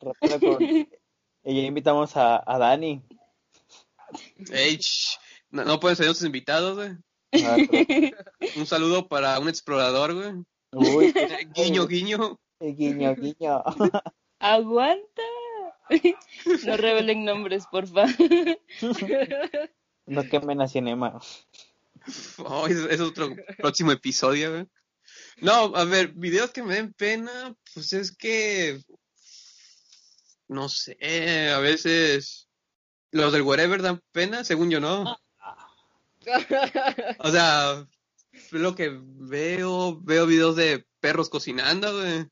[0.00, 0.88] Rápido con- Y
[1.44, 3.02] ya invitamos a, a Dani.
[4.50, 4.78] Ey,
[5.50, 6.90] no, no pueden ser nuestros invitados, güey.
[7.32, 8.16] Ah, pero-
[8.56, 10.32] Un saludo para un explorador, güey.
[10.72, 11.12] Uy,
[11.54, 12.38] Guiño, guiño.
[12.60, 13.62] guiño, guiño.
[14.38, 15.22] ¡Aguanta!
[16.66, 18.04] No revelen nombres, porfa.
[20.06, 21.18] No quemen a Cinema.
[22.38, 24.66] Oh, es, es otro próximo episodio, güey.
[25.40, 28.80] No, a ver, videos que me den pena, pues es que
[30.48, 30.96] no sé,
[31.50, 32.48] a veces
[33.10, 35.16] los del wherever dan pena, según yo no.
[37.18, 37.86] O sea,
[38.52, 42.26] lo que veo, veo videos de perros cocinando, güey.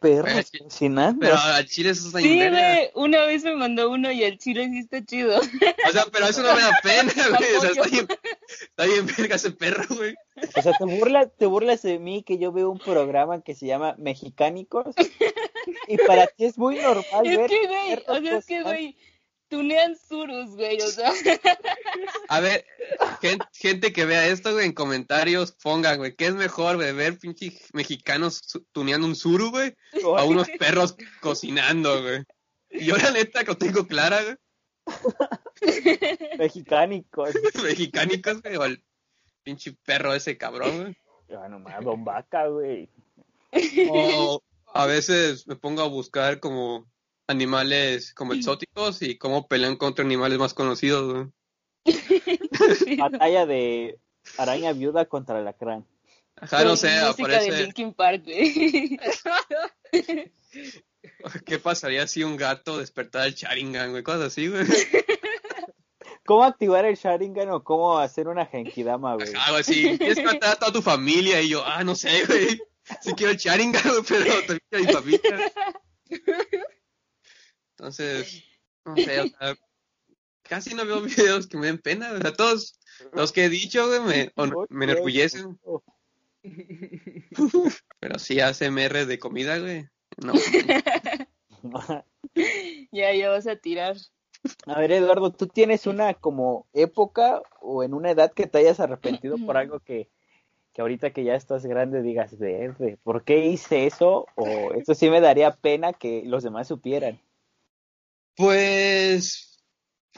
[0.00, 1.20] Perros cocinando.
[1.20, 4.68] Pero al chile eso está Sí, güey, una vez me mandó uno y el chile
[4.68, 5.38] sí está chido.
[5.38, 7.54] O sea, pero eso no me da pena, güey.
[7.56, 8.08] O sea, está bien,
[8.60, 10.14] está bien verga ese perro, güey.
[10.56, 13.66] O sea, te burlas, te burlas de mí que yo veo un programa que se
[13.66, 14.94] llama Mexicánicos
[15.86, 18.62] y para ti es muy normal Es ver que, güey, perros o sea, es que,
[18.62, 18.96] güey,
[19.52, 21.12] tunean surus, güey, o sea.
[22.28, 22.64] A ver,
[23.20, 27.18] gen- gente que vea esto, güey, en comentarios pongan, güey, ¿qué es mejor, güey, ver
[27.18, 28.40] pinche mexicanos
[28.72, 29.74] tuneando un suru, güey,
[30.16, 32.24] a unos perros cocinando, güey?
[32.70, 34.36] Y yo la neta que lo tengo clara, güey,
[36.38, 37.30] Mexicánicos.
[37.62, 38.82] mexicánicos, güey, o el
[39.42, 40.96] pinche perro ese cabrón, güey.
[41.28, 42.88] Ya nomás, Don Vaca, güey.
[43.90, 46.90] O a veces me pongo a buscar como
[47.32, 51.28] animales como exóticos y cómo pelean contra animales más conocidos.
[52.98, 53.98] Batalla de
[54.38, 55.86] araña viuda contra alacrán.
[56.36, 57.62] Ajá, no sé, Música de aparece...
[57.64, 58.98] Linkin Park, güey.
[61.46, 64.02] ¿Qué pasaría si un gato despertara el Sharingan, güey?
[64.02, 64.64] Cosas así, güey.
[66.24, 69.32] ¿Cómo activar el Sharingan o cómo hacer una Genkidama, güey?
[69.34, 69.98] Algo así.
[69.98, 71.40] ¿Quieres matar a toda tu familia?
[71.40, 72.60] Y yo, ah, no sé, güey.
[73.00, 75.52] Sí quiero el Sharingan, güey, pero también a mi familia.
[77.82, 78.44] Entonces,
[78.84, 79.56] no sé, o sea,
[80.42, 82.12] casi no veo videos que me den pena.
[82.12, 82.78] O sea, todos
[83.12, 85.58] los que he dicho, güey, me, o- me enorgullecen.
[88.00, 89.86] Pero sí, ASMR de comida, güey.
[90.24, 90.32] No.
[92.92, 93.96] ya, ya vas a tirar.
[94.66, 98.78] A ver, Eduardo, ¿tú tienes una como época o en una edad que te hayas
[98.78, 100.08] arrepentido por algo que,
[100.72, 104.26] que ahorita que ya estás grande digas, verde, ¿por qué hice eso?
[104.36, 107.20] O eso sí me daría pena que los demás supieran.
[108.36, 109.58] Pues,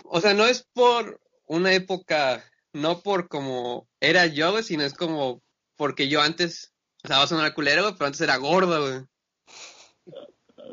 [0.04, 4.94] o sea, no es por una época, no por como era yo, güey, sino es
[4.94, 5.42] como
[5.76, 6.72] porque yo antes,
[7.02, 9.04] o sea, va a sonar culero, güey, pero antes era gordo, güey.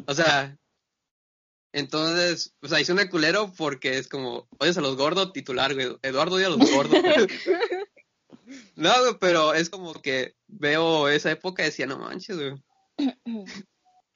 [0.07, 0.57] O sea,
[1.73, 5.97] entonces, o sea, hice una culero porque es como, odias a los gordos, titular, güey.
[6.01, 6.93] Eduardo odia a los gordos.
[8.75, 12.61] No, güey, pero es como que veo esa época y decía, no manches, güey.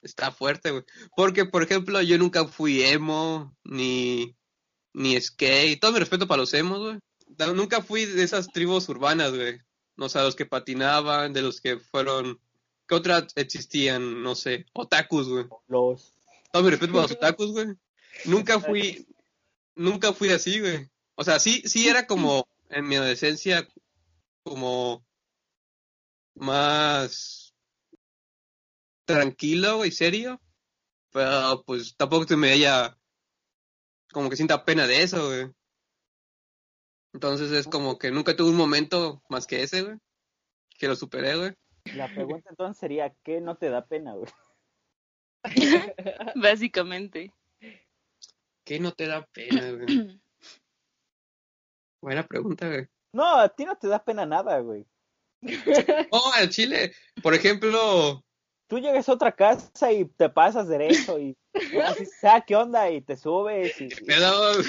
[0.06, 0.84] Está fuerte, güey.
[1.16, 4.36] Porque, por ejemplo, yo nunca fui emo, ni,
[4.94, 5.80] ni skate.
[5.80, 6.98] Todo mi respeto para los emos, güey.
[7.54, 9.60] Nunca fui de esas tribus urbanas, güey.
[9.96, 12.40] No sé, los que patinaban, de los que fueron...
[12.88, 14.22] ¿Qué otras existían?
[14.22, 14.66] No sé.
[14.72, 15.46] Otakus, güey.
[15.66, 16.12] Los
[16.52, 17.66] Todo mi respeto para los otakus, güey.
[18.26, 19.06] Nunca fui...
[19.74, 20.88] Nunca fui así, güey.
[21.16, 23.68] O sea, sí, sí era como en mi adolescencia
[24.44, 25.04] como
[26.34, 27.45] más
[29.06, 30.40] tranquilo y serio,
[31.12, 32.98] pero pues tampoco se me haya
[34.12, 35.50] como que sienta pena de eso, güey.
[37.14, 39.96] Entonces es como que nunca tuve un momento más que ese, güey,
[40.78, 41.54] que lo superé, güey.
[41.94, 44.30] La pregunta entonces sería, ¿qué no te da pena, güey?
[46.34, 47.32] Básicamente.
[48.64, 49.86] ¿Qué no te da pena, güey?
[52.02, 52.86] Buena pregunta, güey.
[53.12, 54.84] No, a ti no te da pena nada, güey.
[56.10, 56.92] Oh, al chile,
[57.22, 58.25] por ejemplo,
[58.68, 61.36] Tú llegas a otra casa y te pasas derecho y
[61.84, 62.90] así, ah, ¿qué onda?
[62.90, 63.88] Y te subes y...
[63.88, 64.64] perdón,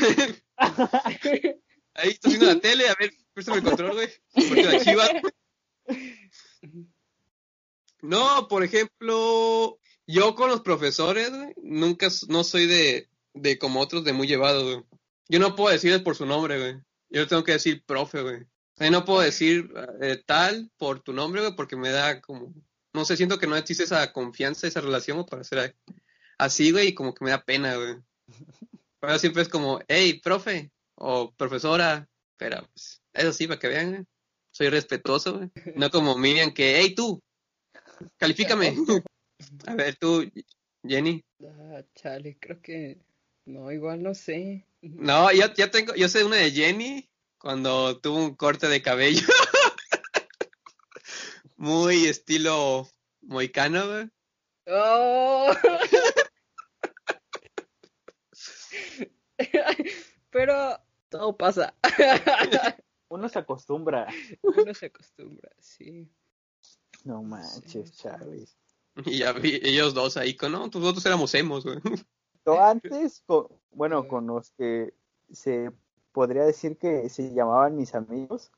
[1.95, 4.09] ahí estoy viendo la tele, a ver, préstame el control, güey.
[4.47, 5.03] Porque la chiva.
[8.01, 14.03] No, por ejemplo, yo con los profesores, güey, nunca, no soy de, de como otros
[14.03, 14.83] de muy llevado, güey.
[15.29, 16.75] Yo no puedo decirles por su nombre, güey.
[17.09, 18.43] Yo tengo que decir profe, güey.
[18.43, 22.53] O sea, no puedo decir eh, tal por tu nombre, güey, porque me da como,
[22.93, 25.75] no sé, siento que no existe esa confianza, esa relación, para ser
[26.37, 27.95] así, güey, y como que me da pena, güey.
[28.99, 33.91] Pero siempre es como, hey, profe, o profesora, pero pues, eso sí, para que vean,
[33.91, 34.05] güey.
[34.51, 35.51] Soy respetuoso, güey.
[35.75, 37.21] No como Miriam que, hey, tú,
[38.17, 38.75] califícame.
[39.67, 40.25] A ver, tú,
[40.83, 41.23] Jenny.
[41.43, 42.97] Ah, chale, creo que
[43.45, 44.65] no, igual no sé.
[44.81, 49.27] No, ya, ya tengo, yo sé una de Jenny cuando tuvo un corte de cabello.
[51.57, 52.87] Muy estilo
[53.21, 54.09] moicano, güey.
[54.67, 55.51] ¡Oh!
[60.31, 61.73] Pero todo pasa.
[63.09, 64.07] Uno se acostumbra.
[64.41, 66.07] Uno se acostumbra, sí.
[67.03, 68.47] No manches, Charlie.
[69.05, 71.79] Y ya vi ellos dos ahí con, no, nosotros éramos emos, güey.
[72.45, 74.93] Yo antes, con- bueno, con los que
[75.31, 75.71] se
[76.11, 78.51] podría decir que se llamaban mis amigos,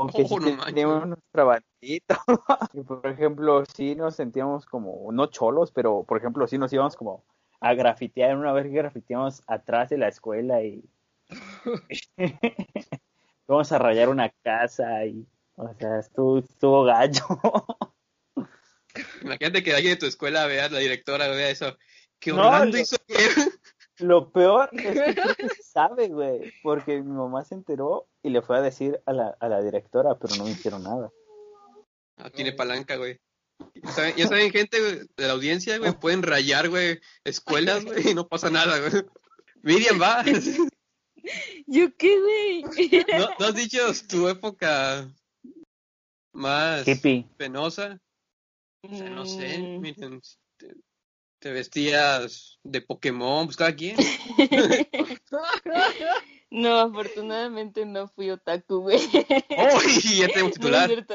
[0.00, 0.66] aunque sí Oh, no manches.
[0.66, 2.20] teníamos nuestra bandita.
[2.74, 6.96] y por ejemplo, sí nos sentíamos como, no cholos, pero por ejemplo, sí nos íbamos
[6.96, 7.24] como
[7.60, 8.36] a grafitear.
[8.36, 10.82] Una vez que grafiteamos atrás de la escuela y
[13.46, 17.24] vamos a rayar una casa y, o sea, estuvo, estuvo gallo.
[19.22, 21.76] Imagínate que alguien de tu escuela vea, la directora vea eso.
[22.18, 22.96] Que No, Orlando lo- hizo?
[23.98, 28.58] Lo peor es que no sabe, güey, porque mi mamá se enteró y le fue
[28.58, 31.10] a decir a la, a la directora, pero no me hicieron nada.
[32.16, 33.18] Ah, tiene palanca, güey.
[33.82, 38.10] Ya saben, ya saben, gente güey, de la audiencia, güey, pueden rayar, güey, escuelas, güey,
[38.10, 39.04] y no pasa nada, güey.
[39.62, 40.24] Miriam, va.
[41.66, 42.62] ¿Yo qué, güey?
[43.18, 43.78] ¿No, no has dicho
[44.08, 45.10] tu época
[46.32, 47.26] más Hippie.
[47.36, 48.00] penosa?
[48.82, 50.20] O sea, no sé, Mm, Miriam,
[50.56, 50.74] te,
[51.38, 53.96] te vestías de Pokémon, pues cada quien.
[56.50, 58.98] No, afortunadamente no fui otaku, güey.
[59.56, 59.78] ¡Oh!
[60.04, 60.88] Y ya tenemos No es titular.
[60.88, 61.14] cierto.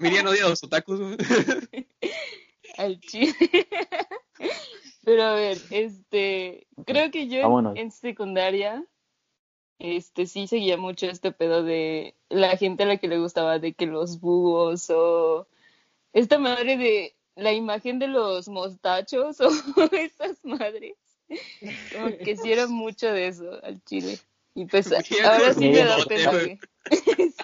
[0.00, 1.00] Miriam odia a los otakus.
[2.76, 3.34] Al chile.
[5.04, 7.76] Pero a ver, este, creo que yo en- Vámonos.
[7.76, 8.84] en secundaria,
[9.78, 13.74] este, sí seguía mucho este pedo de la gente a la que le gustaba de
[13.74, 15.46] que los búhos o
[16.12, 19.48] esta madre de la imagen de los mostachos o
[19.92, 20.94] esas madres.
[21.92, 24.18] Como que sí era mucho de eso al chile.
[24.54, 24.86] Y pues
[25.24, 26.32] ahora sí me da pena.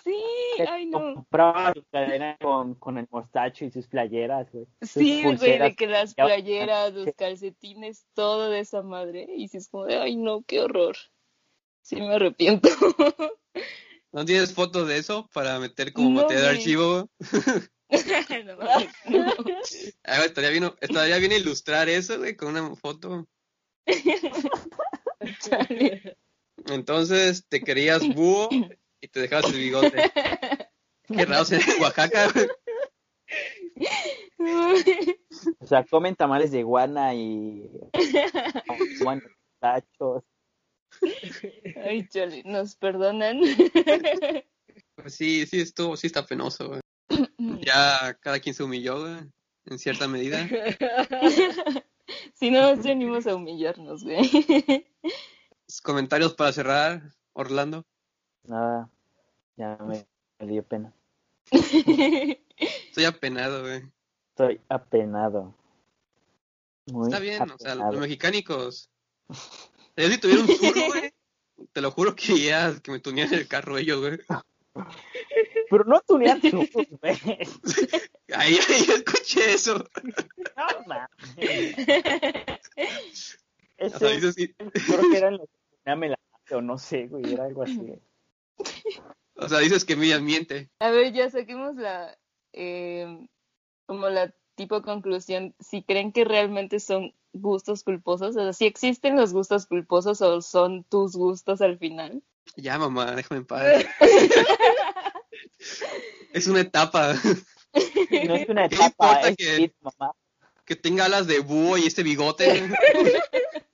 [0.04, 1.14] Sí, ay no.
[1.14, 4.66] Compraba su cadena con, con el mostacho y sus playeras, güey.
[4.82, 9.26] Sí, güey, de que las playeras, los calcetines, todo de esa madre.
[9.34, 10.96] Y si es como de, ay, no, qué horror.
[11.80, 12.68] Sí, me arrepiento.
[14.12, 17.08] ¿No tienes fotos de eso para meter como No, material de archivo?
[18.44, 18.58] No no.
[20.04, 23.26] Ah, estaría bien, estaría bien ilustrar eso, güey, con una foto.
[26.66, 28.48] Entonces te querías búho
[29.00, 30.10] y te dejabas el bigote.
[31.08, 32.32] Qué raro ser en Oaxaca.
[35.58, 37.68] O sea, comen tamales de iguana y.
[41.84, 43.40] Ay, chale, nos perdonan.
[44.94, 46.80] Pues sí, sí estuvo, sí está penoso, güey.
[47.62, 49.16] Ya cada quien se humilló, güey,
[49.66, 50.48] en cierta medida.
[52.34, 54.18] Si no nos venimos a humillarnos, güey.
[55.80, 57.02] Comentarios para cerrar,
[57.32, 57.86] Orlando.
[58.44, 58.90] Nada,
[59.56, 60.04] ya me,
[60.40, 60.92] me dio pena.
[61.50, 63.82] Estoy apenado, güey.
[64.30, 65.54] Estoy apenado.
[66.86, 68.90] Muy Está bien, o sea, los mexicánicos.
[69.96, 71.14] Si tuviera un sur, güey,
[71.72, 74.18] te lo juro que ya que me tunean el carro ellos, güey.
[75.70, 76.66] Pero no tunear tú,
[77.00, 77.18] güey.
[78.32, 79.84] Ahí, ahí escuché eso.
[80.56, 81.76] No, mames.
[83.82, 84.54] O sea, Ese sí.
[84.54, 85.48] creo que eran los
[85.96, 86.16] La
[86.52, 87.80] o no sé, güey, era algo así.
[89.36, 90.70] o sea, dices que Miriam miente.
[90.80, 92.16] A ver, ya saquemos la,
[92.52, 93.26] eh,
[93.86, 99.16] como la tipo conclusión, si creen que realmente son gustos culposos, o sea, si existen
[99.16, 102.22] los gustos culposos o son tus gustos al final.
[102.56, 103.84] Ya, mamá, déjame en paz.
[106.32, 107.14] es una etapa.
[108.24, 110.12] No es una ¿Qué etapa, importa es que- mamá.
[110.64, 112.44] Que tenga alas de búho y este bigote.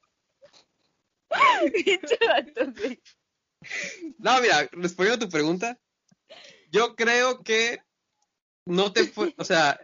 [4.19, 5.79] No, mira, respondiendo a tu pregunta,
[6.71, 7.81] yo creo que
[8.65, 9.81] no te fue, o sea,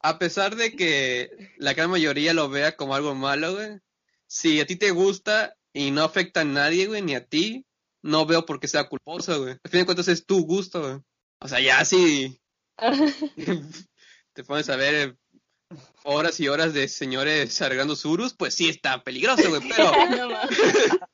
[0.00, 3.78] a pesar de que la gran mayoría lo vea como algo malo, güey,
[4.26, 7.66] si a ti te gusta y no afecta a nadie, güey, ni a ti,
[8.02, 9.52] no veo por qué sea culposo, güey.
[9.62, 11.00] Al fin de cuentas es tu gusto, güey.
[11.40, 12.40] O sea, ya si
[14.32, 15.16] te pones a ver
[16.04, 19.92] horas y horas de señores cargando surus, pues sí está peligroso, güey, pero,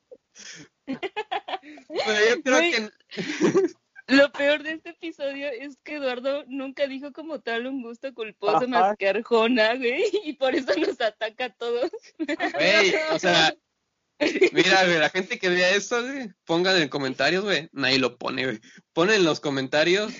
[0.86, 2.90] pero yo creo que
[4.08, 8.56] Lo peor de este episodio es que Eduardo nunca dijo como tal un gusto culposo
[8.56, 8.66] Ajá.
[8.66, 11.90] más que Arjona, güey, y por eso nos ataca a todos.
[12.18, 13.54] Güey, o sea,
[14.52, 18.44] mira, güey, la gente que vea esto, güey, pongan en comentarios, güey, nadie lo pone,
[18.46, 18.60] güey.
[18.94, 20.10] Ponen en los comentarios,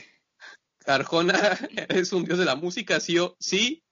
[0.84, 3.82] Arjona es un dios de la música, sí o sí,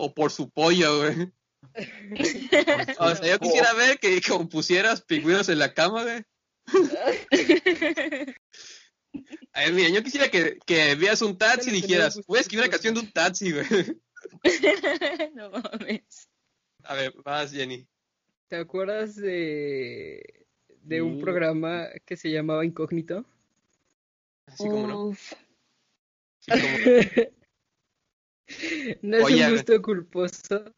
[0.00, 1.32] o por su pollo, güey.
[2.98, 6.22] O sea, yo quisiera ver que compusieras pingüinos en la cama, güey.
[9.52, 12.64] A ver, mira, yo quisiera que, que veas un taxi y dijeras, voy a escribir
[12.64, 13.66] una canción de un taxi, güey.
[15.34, 16.30] no mames.
[16.84, 17.86] A ver, vas, Jenny.
[18.48, 20.46] ¿Te acuerdas de,
[20.82, 23.24] de un programa que se llamaba Incógnito?
[24.46, 25.10] Así como no.
[26.46, 27.39] Así como...
[29.02, 30.74] No es Oye, un gusto culposo.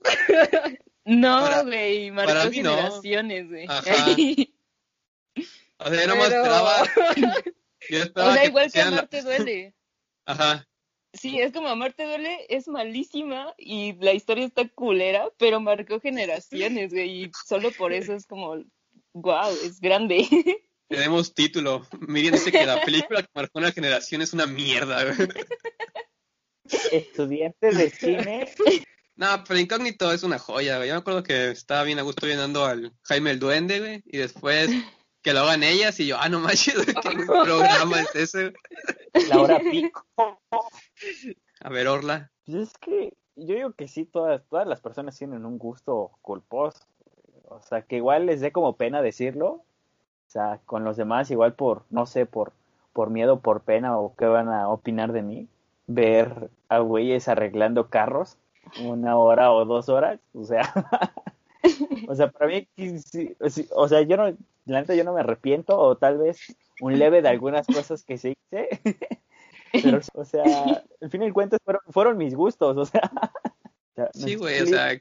[1.06, 3.66] No, güey, marcó generaciones, güey.
[5.76, 6.84] O sea, yo nomás Pero- esperaba.
[7.90, 9.74] Yo O sea, que igual que pusieran la- amarte duele.
[10.26, 10.66] Ajá.
[11.12, 16.92] Sí, es como Amarte Duele, es malísima y la historia está culera, pero marcó generaciones,
[16.92, 18.56] güey, y solo por eso es como,
[19.12, 20.26] wow, es grande.
[20.88, 21.86] Tenemos título.
[22.00, 25.28] Miriam dice que la película que marcó una generación es una mierda, güey.
[26.92, 28.48] Estudiantes de cine.
[29.16, 30.88] No, pero Incógnito es una joya, güey.
[30.88, 34.18] Yo me acuerdo que estaba bien a gusto viendo al Jaime el Duende, güey, y
[34.18, 34.70] después
[35.22, 38.52] que lo hagan ellas y yo, ah, no manches, ¿qué programa es ese?
[39.28, 40.04] Laura Pico.
[41.60, 42.32] A ver, Orla.
[42.44, 46.80] Pues es que yo digo que sí, todas, todas las personas tienen un gusto culposo.
[47.44, 49.48] O sea, que igual les dé como pena decirlo.
[50.26, 52.52] O sea, con los demás, igual por, no sé, por,
[52.92, 55.48] por miedo, por pena o qué van a opinar de mí.
[55.86, 58.38] Ver a güeyes arreglando carros
[58.80, 60.20] una hora o dos horas.
[60.32, 60.72] O sea,
[62.08, 63.36] o sea, para mí, sí,
[63.70, 67.22] o sea, yo no, la neta yo no me arrepiento o tal vez un leve
[67.22, 68.68] de algunas cosas que se hice.
[69.72, 70.44] Pero, o sea,
[71.00, 73.10] al fin y al cuentas fueron, fueron mis gustos, o sea.
[74.14, 74.96] sí, güey, o sea,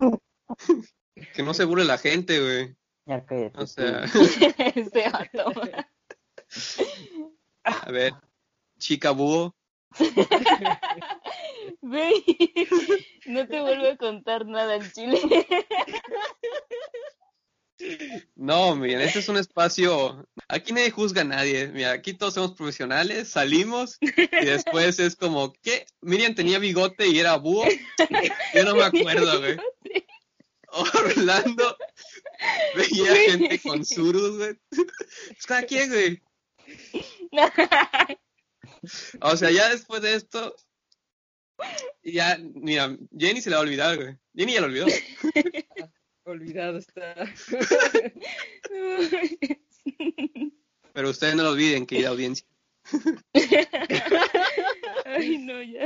[1.35, 2.75] que no se burle la gente, güey.
[3.05, 3.59] Ya cállate.
[3.59, 4.05] O sea.
[4.75, 5.05] Este.
[7.63, 8.13] A ver,
[8.79, 9.53] chica búho.
[11.81, 12.23] Güey,
[13.25, 15.19] no te vuelvo a contar nada en Chile.
[18.35, 20.25] No, miren, este es un espacio.
[20.47, 21.67] Aquí nadie juzga a nadie.
[21.67, 25.85] Mira, aquí todos somos profesionales, salimos y después es como, ¿qué?
[26.01, 27.65] Miriam tenía bigote y era búho.
[28.53, 29.57] Yo no me acuerdo, güey.
[30.67, 31.77] Orlando
[32.75, 34.53] veía gente con surus, güey.
[34.69, 36.21] Pues cada quien, güey.
[39.21, 40.55] O sea, ya después de esto,
[42.03, 44.17] ya, mira, Jenny se la va a olvidar, güey.
[44.35, 44.85] Jenny ya lo olvidó.
[46.25, 47.15] Olvidado está.
[50.93, 52.47] Pero ustedes no lo olviden, querida audiencia.
[55.05, 55.85] Ay, no, ya.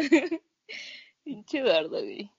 [1.23, 2.31] Pinche dardo, güey.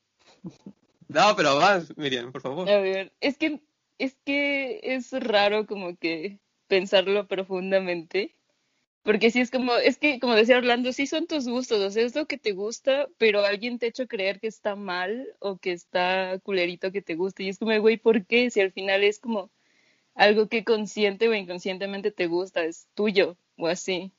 [1.08, 2.70] No, pero vas, Miriam, por favor.
[2.70, 3.60] A ver, es que,
[3.98, 6.38] es que es raro como que
[6.68, 8.36] pensarlo profundamente.
[9.02, 12.04] Porque sí es como, es que como decía Orlando, sí son tus gustos, o sea,
[12.04, 15.58] es lo que te gusta, pero alguien te ha hecho creer que está mal o
[15.58, 17.42] que está culerito que te gusta.
[17.42, 18.50] Y es como, güey, ¿por qué?
[18.50, 19.50] Si al final es como
[20.14, 24.12] algo que consciente o inconscientemente te gusta, es tuyo o así.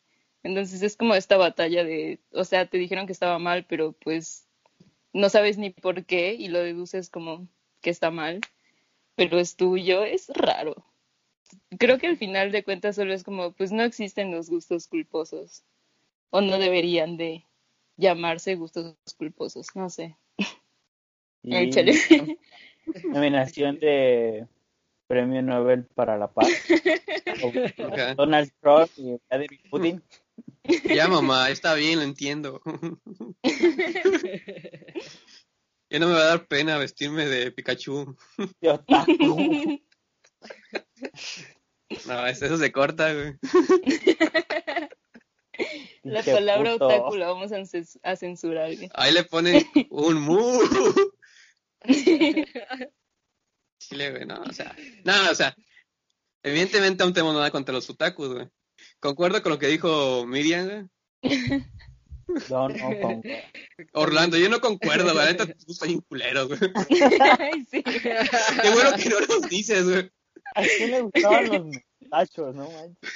[0.43, 4.47] Entonces es como esta batalla de, o sea, te dijeron que estaba mal, pero pues
[5.13, 7.47] no sabes ni por qué y lo deduces como
[7.81, 8.41] que está mal,
[9.15, 10.88] pero es tuyo, es raro
[11.77, 15.63] creo que al final de cuentas solo es como, pues no existen los gustos culposos
[16.31, 17.45] o no deberían de
[17.97, 20.15] llamarse gustos culposos, no sé.
[21.43, 21.69] Y
[23.05, 24.47] nominación de
[25.07, 26.47] Premio Nobel para la Paz.
[28.17, 30.03] Donald Trump y Vladimir Putin.
[30.85, 32.61] Ya, mamá, está bien, lo entiendo.
[35.89, 38.15] Ya no me va a dar pena vestirme de Pikachu.
[38.61, 39.81] de otaku.
[42.09, 43.33] No, eso se corta, güey.
[46.03, 46.87] La Pinche palabra puto.
[46.87, 48.73] otaku la vamos a, cens- a censurar.
[48.75, 48.89] güey.
[48.93, 50.61] Ahí le ponen un mu.
[53.79, 55.55] Chile, güey, no, o sea, no, o sea,
[56.43, 58.47] evidentemente aún tenemos nada contra los otakus, güey.
[58.99, 60.89] Concuerdo con lo que dijo Miriam,
[61.21, 61.63] güey.
[62.49, 63.21] No, no, con-
[63.93, 66.59] Orlando, yo no concuerdo, güey, la neta tus gustos bien culeros, güey.
[67.39, 67.83] Ay, sí.
[67.83, 70.09] Qué bueno que no los dices, güey.
[70.55, 71.75] ¿A quién le gustaban los
[72.53, 72.67] no?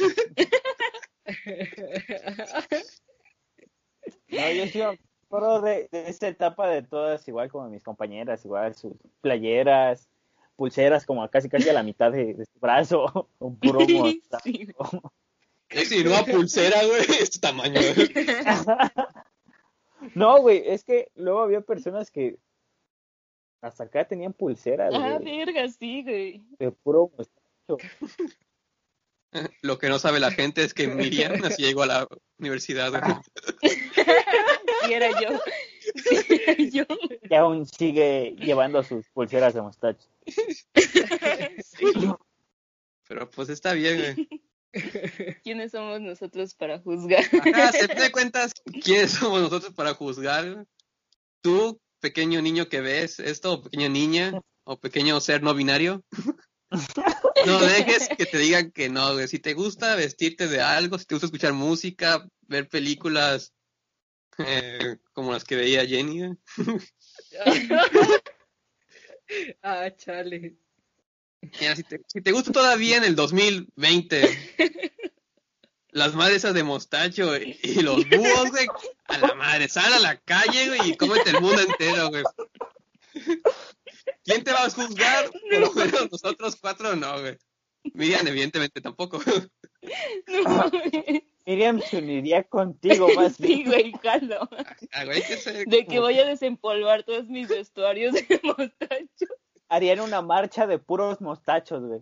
[4.27, 8.43] No, yo sí me acuerdo de, de esta etapa de todas, igual como mis compañeras,
[8.45, 10.09] igual sus playeras,
[10.55, 14.43] pulseras como casi casi a la mitad de, de su brazo, un puro mostacho.
[14.43, 14.67] Sí.
[15.69, 18.09] Es una pulsera, güey, este tamaño, güey.
[20.15, 22.37] No, güey, es que luego había personas que
[23.61, 26.43] hasta acá tenían pulseras, Ah, güey, verga, sí, güey.
[26.59, 27.77] de puro mostacho.
[29.61, 32.07] Lo que no sabe la gente es que Miriam así llegó a la
[32.37, 33.01] universidad, güey.
[34.85, 35.39] Sí, era yo.
[35.95, 36.83] Sí, era yo.
[37.29, 40.09] Que aún sigue llevando sus pulseras de mostacho.
[40.25, 41.85] Sí.
[43.07, 44.43] Pero pues está bien, güey.
[45.41, 47.23] ¿Quiénes somos nosotros para juzgar?
[47.53, 48.51] Ajá, ¿se te cuentas
[48.83, 50.65] quiénes somos nosotros para juzgar?
[51.41, 54.33] Tú, pequeño niño que ves esto, o pequeña niña,
[54.65, 56.03] o pequeño ser no binario.
[57.45, 59.27] No dejes que te digan que no, güey.
[59.27, 63.53] Si te gusta vestirte de algo, si te gusta escuchar música, ver películas
[64.37, 66.37] eh, como las que veía Jenny,
[69.61, 70.55] ah, chale.
[71.41, 74.39] Mira, si, te, si te gusta todavía en el 2020
[75.93, 78.67] las madres esas de mostacho y, y los búhos, güey,
[79.05, 82.23] A la madre, sal a la calle, güey, y cómete el mundo entero, güey.
[84.23, 85.31] ¿Quién te va a juzgar?
[85.51, 87.37] Por lo menos nosotros cuatro no, güey.
[87.93, 89.19] Miriam, evidentemente tampoco.
[90.27, 90.71] No,
[91.45, 93.65] Miriam se uniría contigo más sí, bien.
[93.65, 94.47] güey, jalo.
[94.93, 99.25] Ah, güey, que ser De que voy a desempolvar todos mis vestuarios de mostacho.
[99.67, 101.99] Harían una marcha de puros mostachos, güey.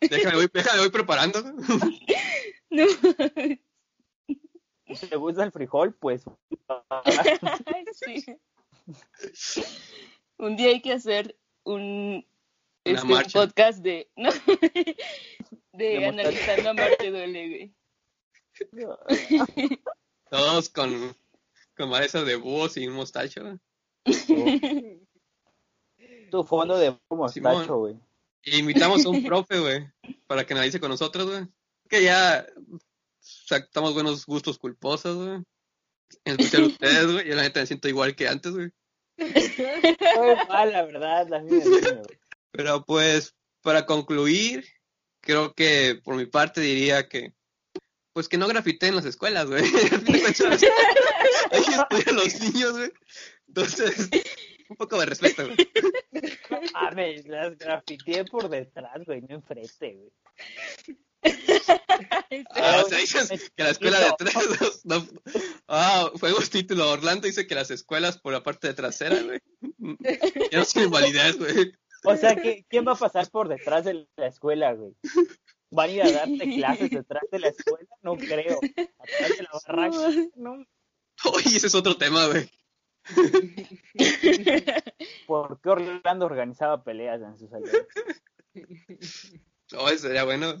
[0.00, 1.42] Déjame, voy, déjame, voy preparando.
[2.70, 2.84] No,
[4.94, 6.22] Si te gusta el frijol, pues
[7.92, 8.24] sí.
[10.38, 12.24] Un día hay que hacer un,
[12.84, 14.30] este, podcast de, no,
[15.72, 17.74] de analizando a Marte duele, güey.
[20.30, 21.16] Todos con,
[21.76, 23.42] con malezas de búhos y un mostacho.
[24.04, 25.00] güey.
[26.30, 27.96] tu fondo de mostacho, güey.
[28.44, 29.88] Y invitamos a un profe, güey,
[30.26, 31.46] para que analice con nosotros, güey.
[31.88, 32.46] Que ya
[33.18, 35.42] sacamos buenos gustos culposos, güey.
[36.24, 37.28] En especial ustedes, güey.
[37.28, 38.70] Yo la neta me siento igual que antes, güey.
[39.18, 41.62] Fue mal, la verdad, la güey.
[42.52, 44.64] Pero pues, para concluir,
[45.20, 47.34] creo que por mi parte diría que,
[48.12, 49.62] pues que no grafiten en las escuelas, güey.
[50.06, 50.62] Cuentas,
[51.50, 52.92] Ahí estudian los niños, güey.
[53.48, 54.08] Entonces,
[54.68, 55.56] un poco de respeto, güey.
[56.74, 60.98] A ver, las grafiteé por detrás, güey, no enfrente, güey.
[62.54, 64.34] Ah, o sea, dices que la escuela de atrás
[64.84, 65.08] no, no-
[65.66, 66.90] Ah, juegos título.
[66.90, 69.40] Orlando dice que las escuelas por la parte de trasera, güey.
[70.52, 70.64] Ya no
[71.38, 71.72] güey.
[72.04, 72.36] O sea,
[72.68, 74.94] ¿quién va a pasar por detrás de la escuela, güey?
[75.70, 77.88] ¿Van a ir a darte clases detrás de la escuela?
[78.02, 78.60] No creo.
[78.98, 79.96] Atrás de la barraca.
[80.36, 80.64] No.
[81.32, 82.48] Oye, ese es otro tema, güey.
[85.26, 87.86] ¿Por qué Orlando organizaba peleas en sus salones?
[89.76, 90.56] Oh, sería bueno.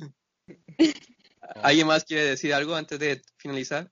[1.62, 3.90] ¿Alguien más quiere decir algo antes de finalizar?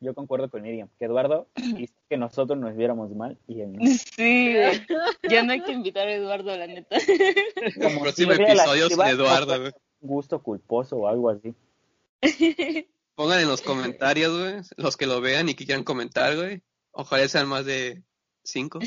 [0.00, 3.84] Yo concuerdo con Miriam, que Eduardo hizo que nosotros nos viéramos mal y él no.
[4.16, 4.86] Sí, güey.
[5.28, 6.96] Ya no hay que invitar a Eduardo, la neta.
[7.82, 9.72] Como próximo si vería la- episodio de Eduardo, güey.
[10.00, 11.52] Un gusto culposo o algo así.
[13.16, 16.62] Pongan en los comentarios, güey, los que lo vean y que quieran comentar, güey.
[16.92, 18.04] Ojalá sean más de
[18.44, 18.78] cinco.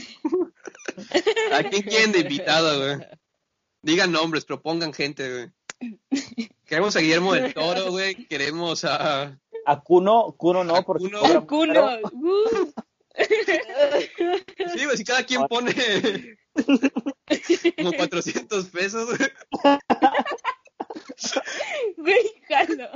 [1.51, 3.07] ¿A quién quieren de invitado, güey?
[3.81, 6.50] Digan nombres, propongan gente, güey.
[6.71, 8.15] Queremos a Guillermo del Toro, güey.
[8.27, 9.37] Queremos a...
[9.65, 11.09] A Kuno, Kuno no, porque
[11.45, 11.73] Cuno.
[11.73, 11.99] caro.
[12.13, 12.71] Uh,
[14.73, 15.73] Sí, güey, si cada quien pone
[17.77, 19.29] como 400 pesos, güey.
[21.97, 22.89] Güey, jalo.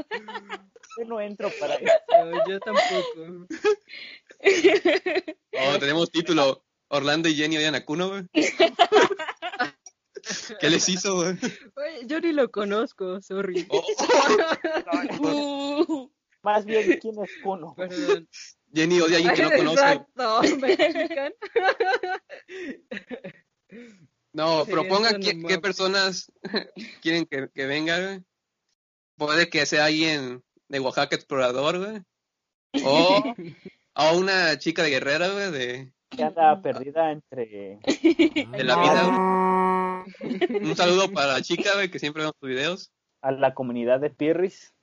[0.98, 1.92] Yo no entro para eso.
[2.12, 3.46] No, yo tampoco.
[5.52, 6.64] Oh, tenemos título.
[6.88, 8.24] Orlando y Jenny odian a Kuno, güey.
[10.60, 11.38] ¿Qué les hizo, güey?
[12.06, 13.68] Yo ni lo conozco, sorry.
[13.70, 13.84] Oh,
[15.20, 16.10] Uh,
[16.44, 17.74] Más bien, ¿quién es Kuno?
[17.76, 18.30] Perdón.
[18.72, 19.82] Jenny odia a alguien que no conoce.
[19.82, 21.34] Exacto, ¿me explican?
[24.34, 26.32] No, Sí, propongan qué, no qué personas
[27.02, 28.22] quieren que, que venga, güey.
[29.18, 32.02] Puede que sea alguien de Oaxaca explorador, güey.
[32.84, 33.24] O
[33.96, 37.80] a una chica de guerrera, güey, de, Que anda perdida entre...
[37.86, 39.65] de la vida, güey.
[40.62, 42.92] Un saludo para la chica, güey, que siempre vemos tus videos.
[43.22, 44.74] a la comunidad de Pirris.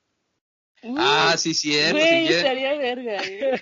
[0.97, 1.97] Ah, sí, cierto.
[1.97, 3.61] si Güey, quieren, estaría verga, eh.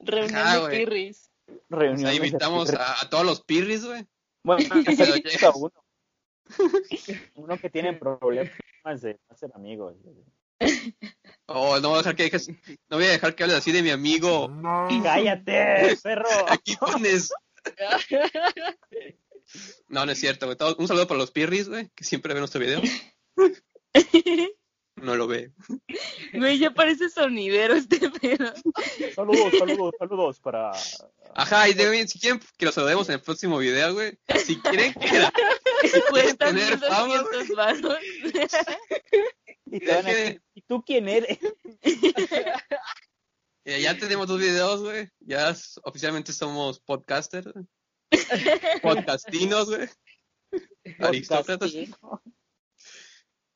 [0.00, 0.78] Reunión Ah, de güey.
[0.78, 1.30] pirris.
[1.46, 2.86] pues Reuniones ahí de invitamos Pirris.
[2.86, 4.04] a, a todos los pirris, güey.
[4.42, 5.84] Bueno, Pero necesito a uno.
[7.34, 8.50] Uno que tiene problemas
[9.00, 9.94] de hacer amigos.
[11.46, 12.48] Oh, no voy a dejar que dejes-
[12.88, 14.50] no voy a dejar que hables así de mi amigo.
[15.04, 16.28] ¡Cállate, perro!
[16.48, 17.30] Aquí pones.
[19.90, 20.56] No, no es cierto, güey.
[20.56, 22.80] Todo- Un saludo para los pirris, güey, que siempre ven nuestro video.
[24.96, 25.50] No lo ve.
[26.34, 28.52] Güey, ya parece sonidero este pedo.
[29.14, 30.72] Saludos, saludos, saludos para...
[31.34, 34.18] Ajá, y deben, si quieren que los saludemos en el próximo video, güey.
[34.44, 35.32] Si quieren que la-
[36.10, 37.98] Cuesta tener fama, 1200 varos.
[39.72, 41.38] Y, te van a Es que- decir, ¿y tú quién eres?
[43.64, 45.08] ya tenemos dos videos, güey.
[45.20, 47.64] Ya oficialmente somos podcasters, güey.
[48.82, 49.88] Podcastinos, güey.
[50.98, 51.72] Aristócratas.
[52.02, 52.20] O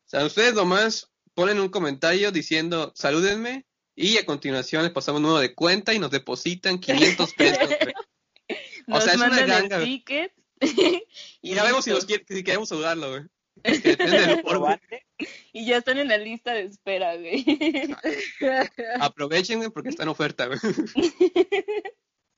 [0.04, 5.40] sea, ustedes nomás ponen un comentario diciendo salúdenme y a continuación les pasamos un número
[5.40, 7.68] de cuenta y nos depositan 500 pesos.
[8.86, 9.82] O Nos sea, es una ganga.
[11.40, 13.22] Y ya vemos si, nos quiere- si queremos saludarlo, güey.
[15.54, 17.46] Y ya están en la lista de espera, güey.
[19.00, 20.58] Aprovechen, porque está en oferta, güey.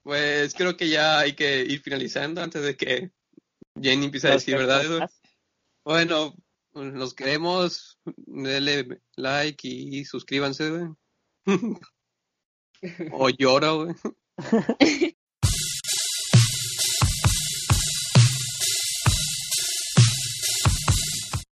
[0.07, 3.11] Pues creo que ya hay que ir finalizando antes de que
[3.75, 5.01] Jenny empiece a decir verdades, güey.
[5.85, 6.33] Bueno,
[6.75, 7.99] los queremos.
[8.05, 10.89] Denle like y suscríbanse, güey.
[13.11, 13.97] O lloro, güey.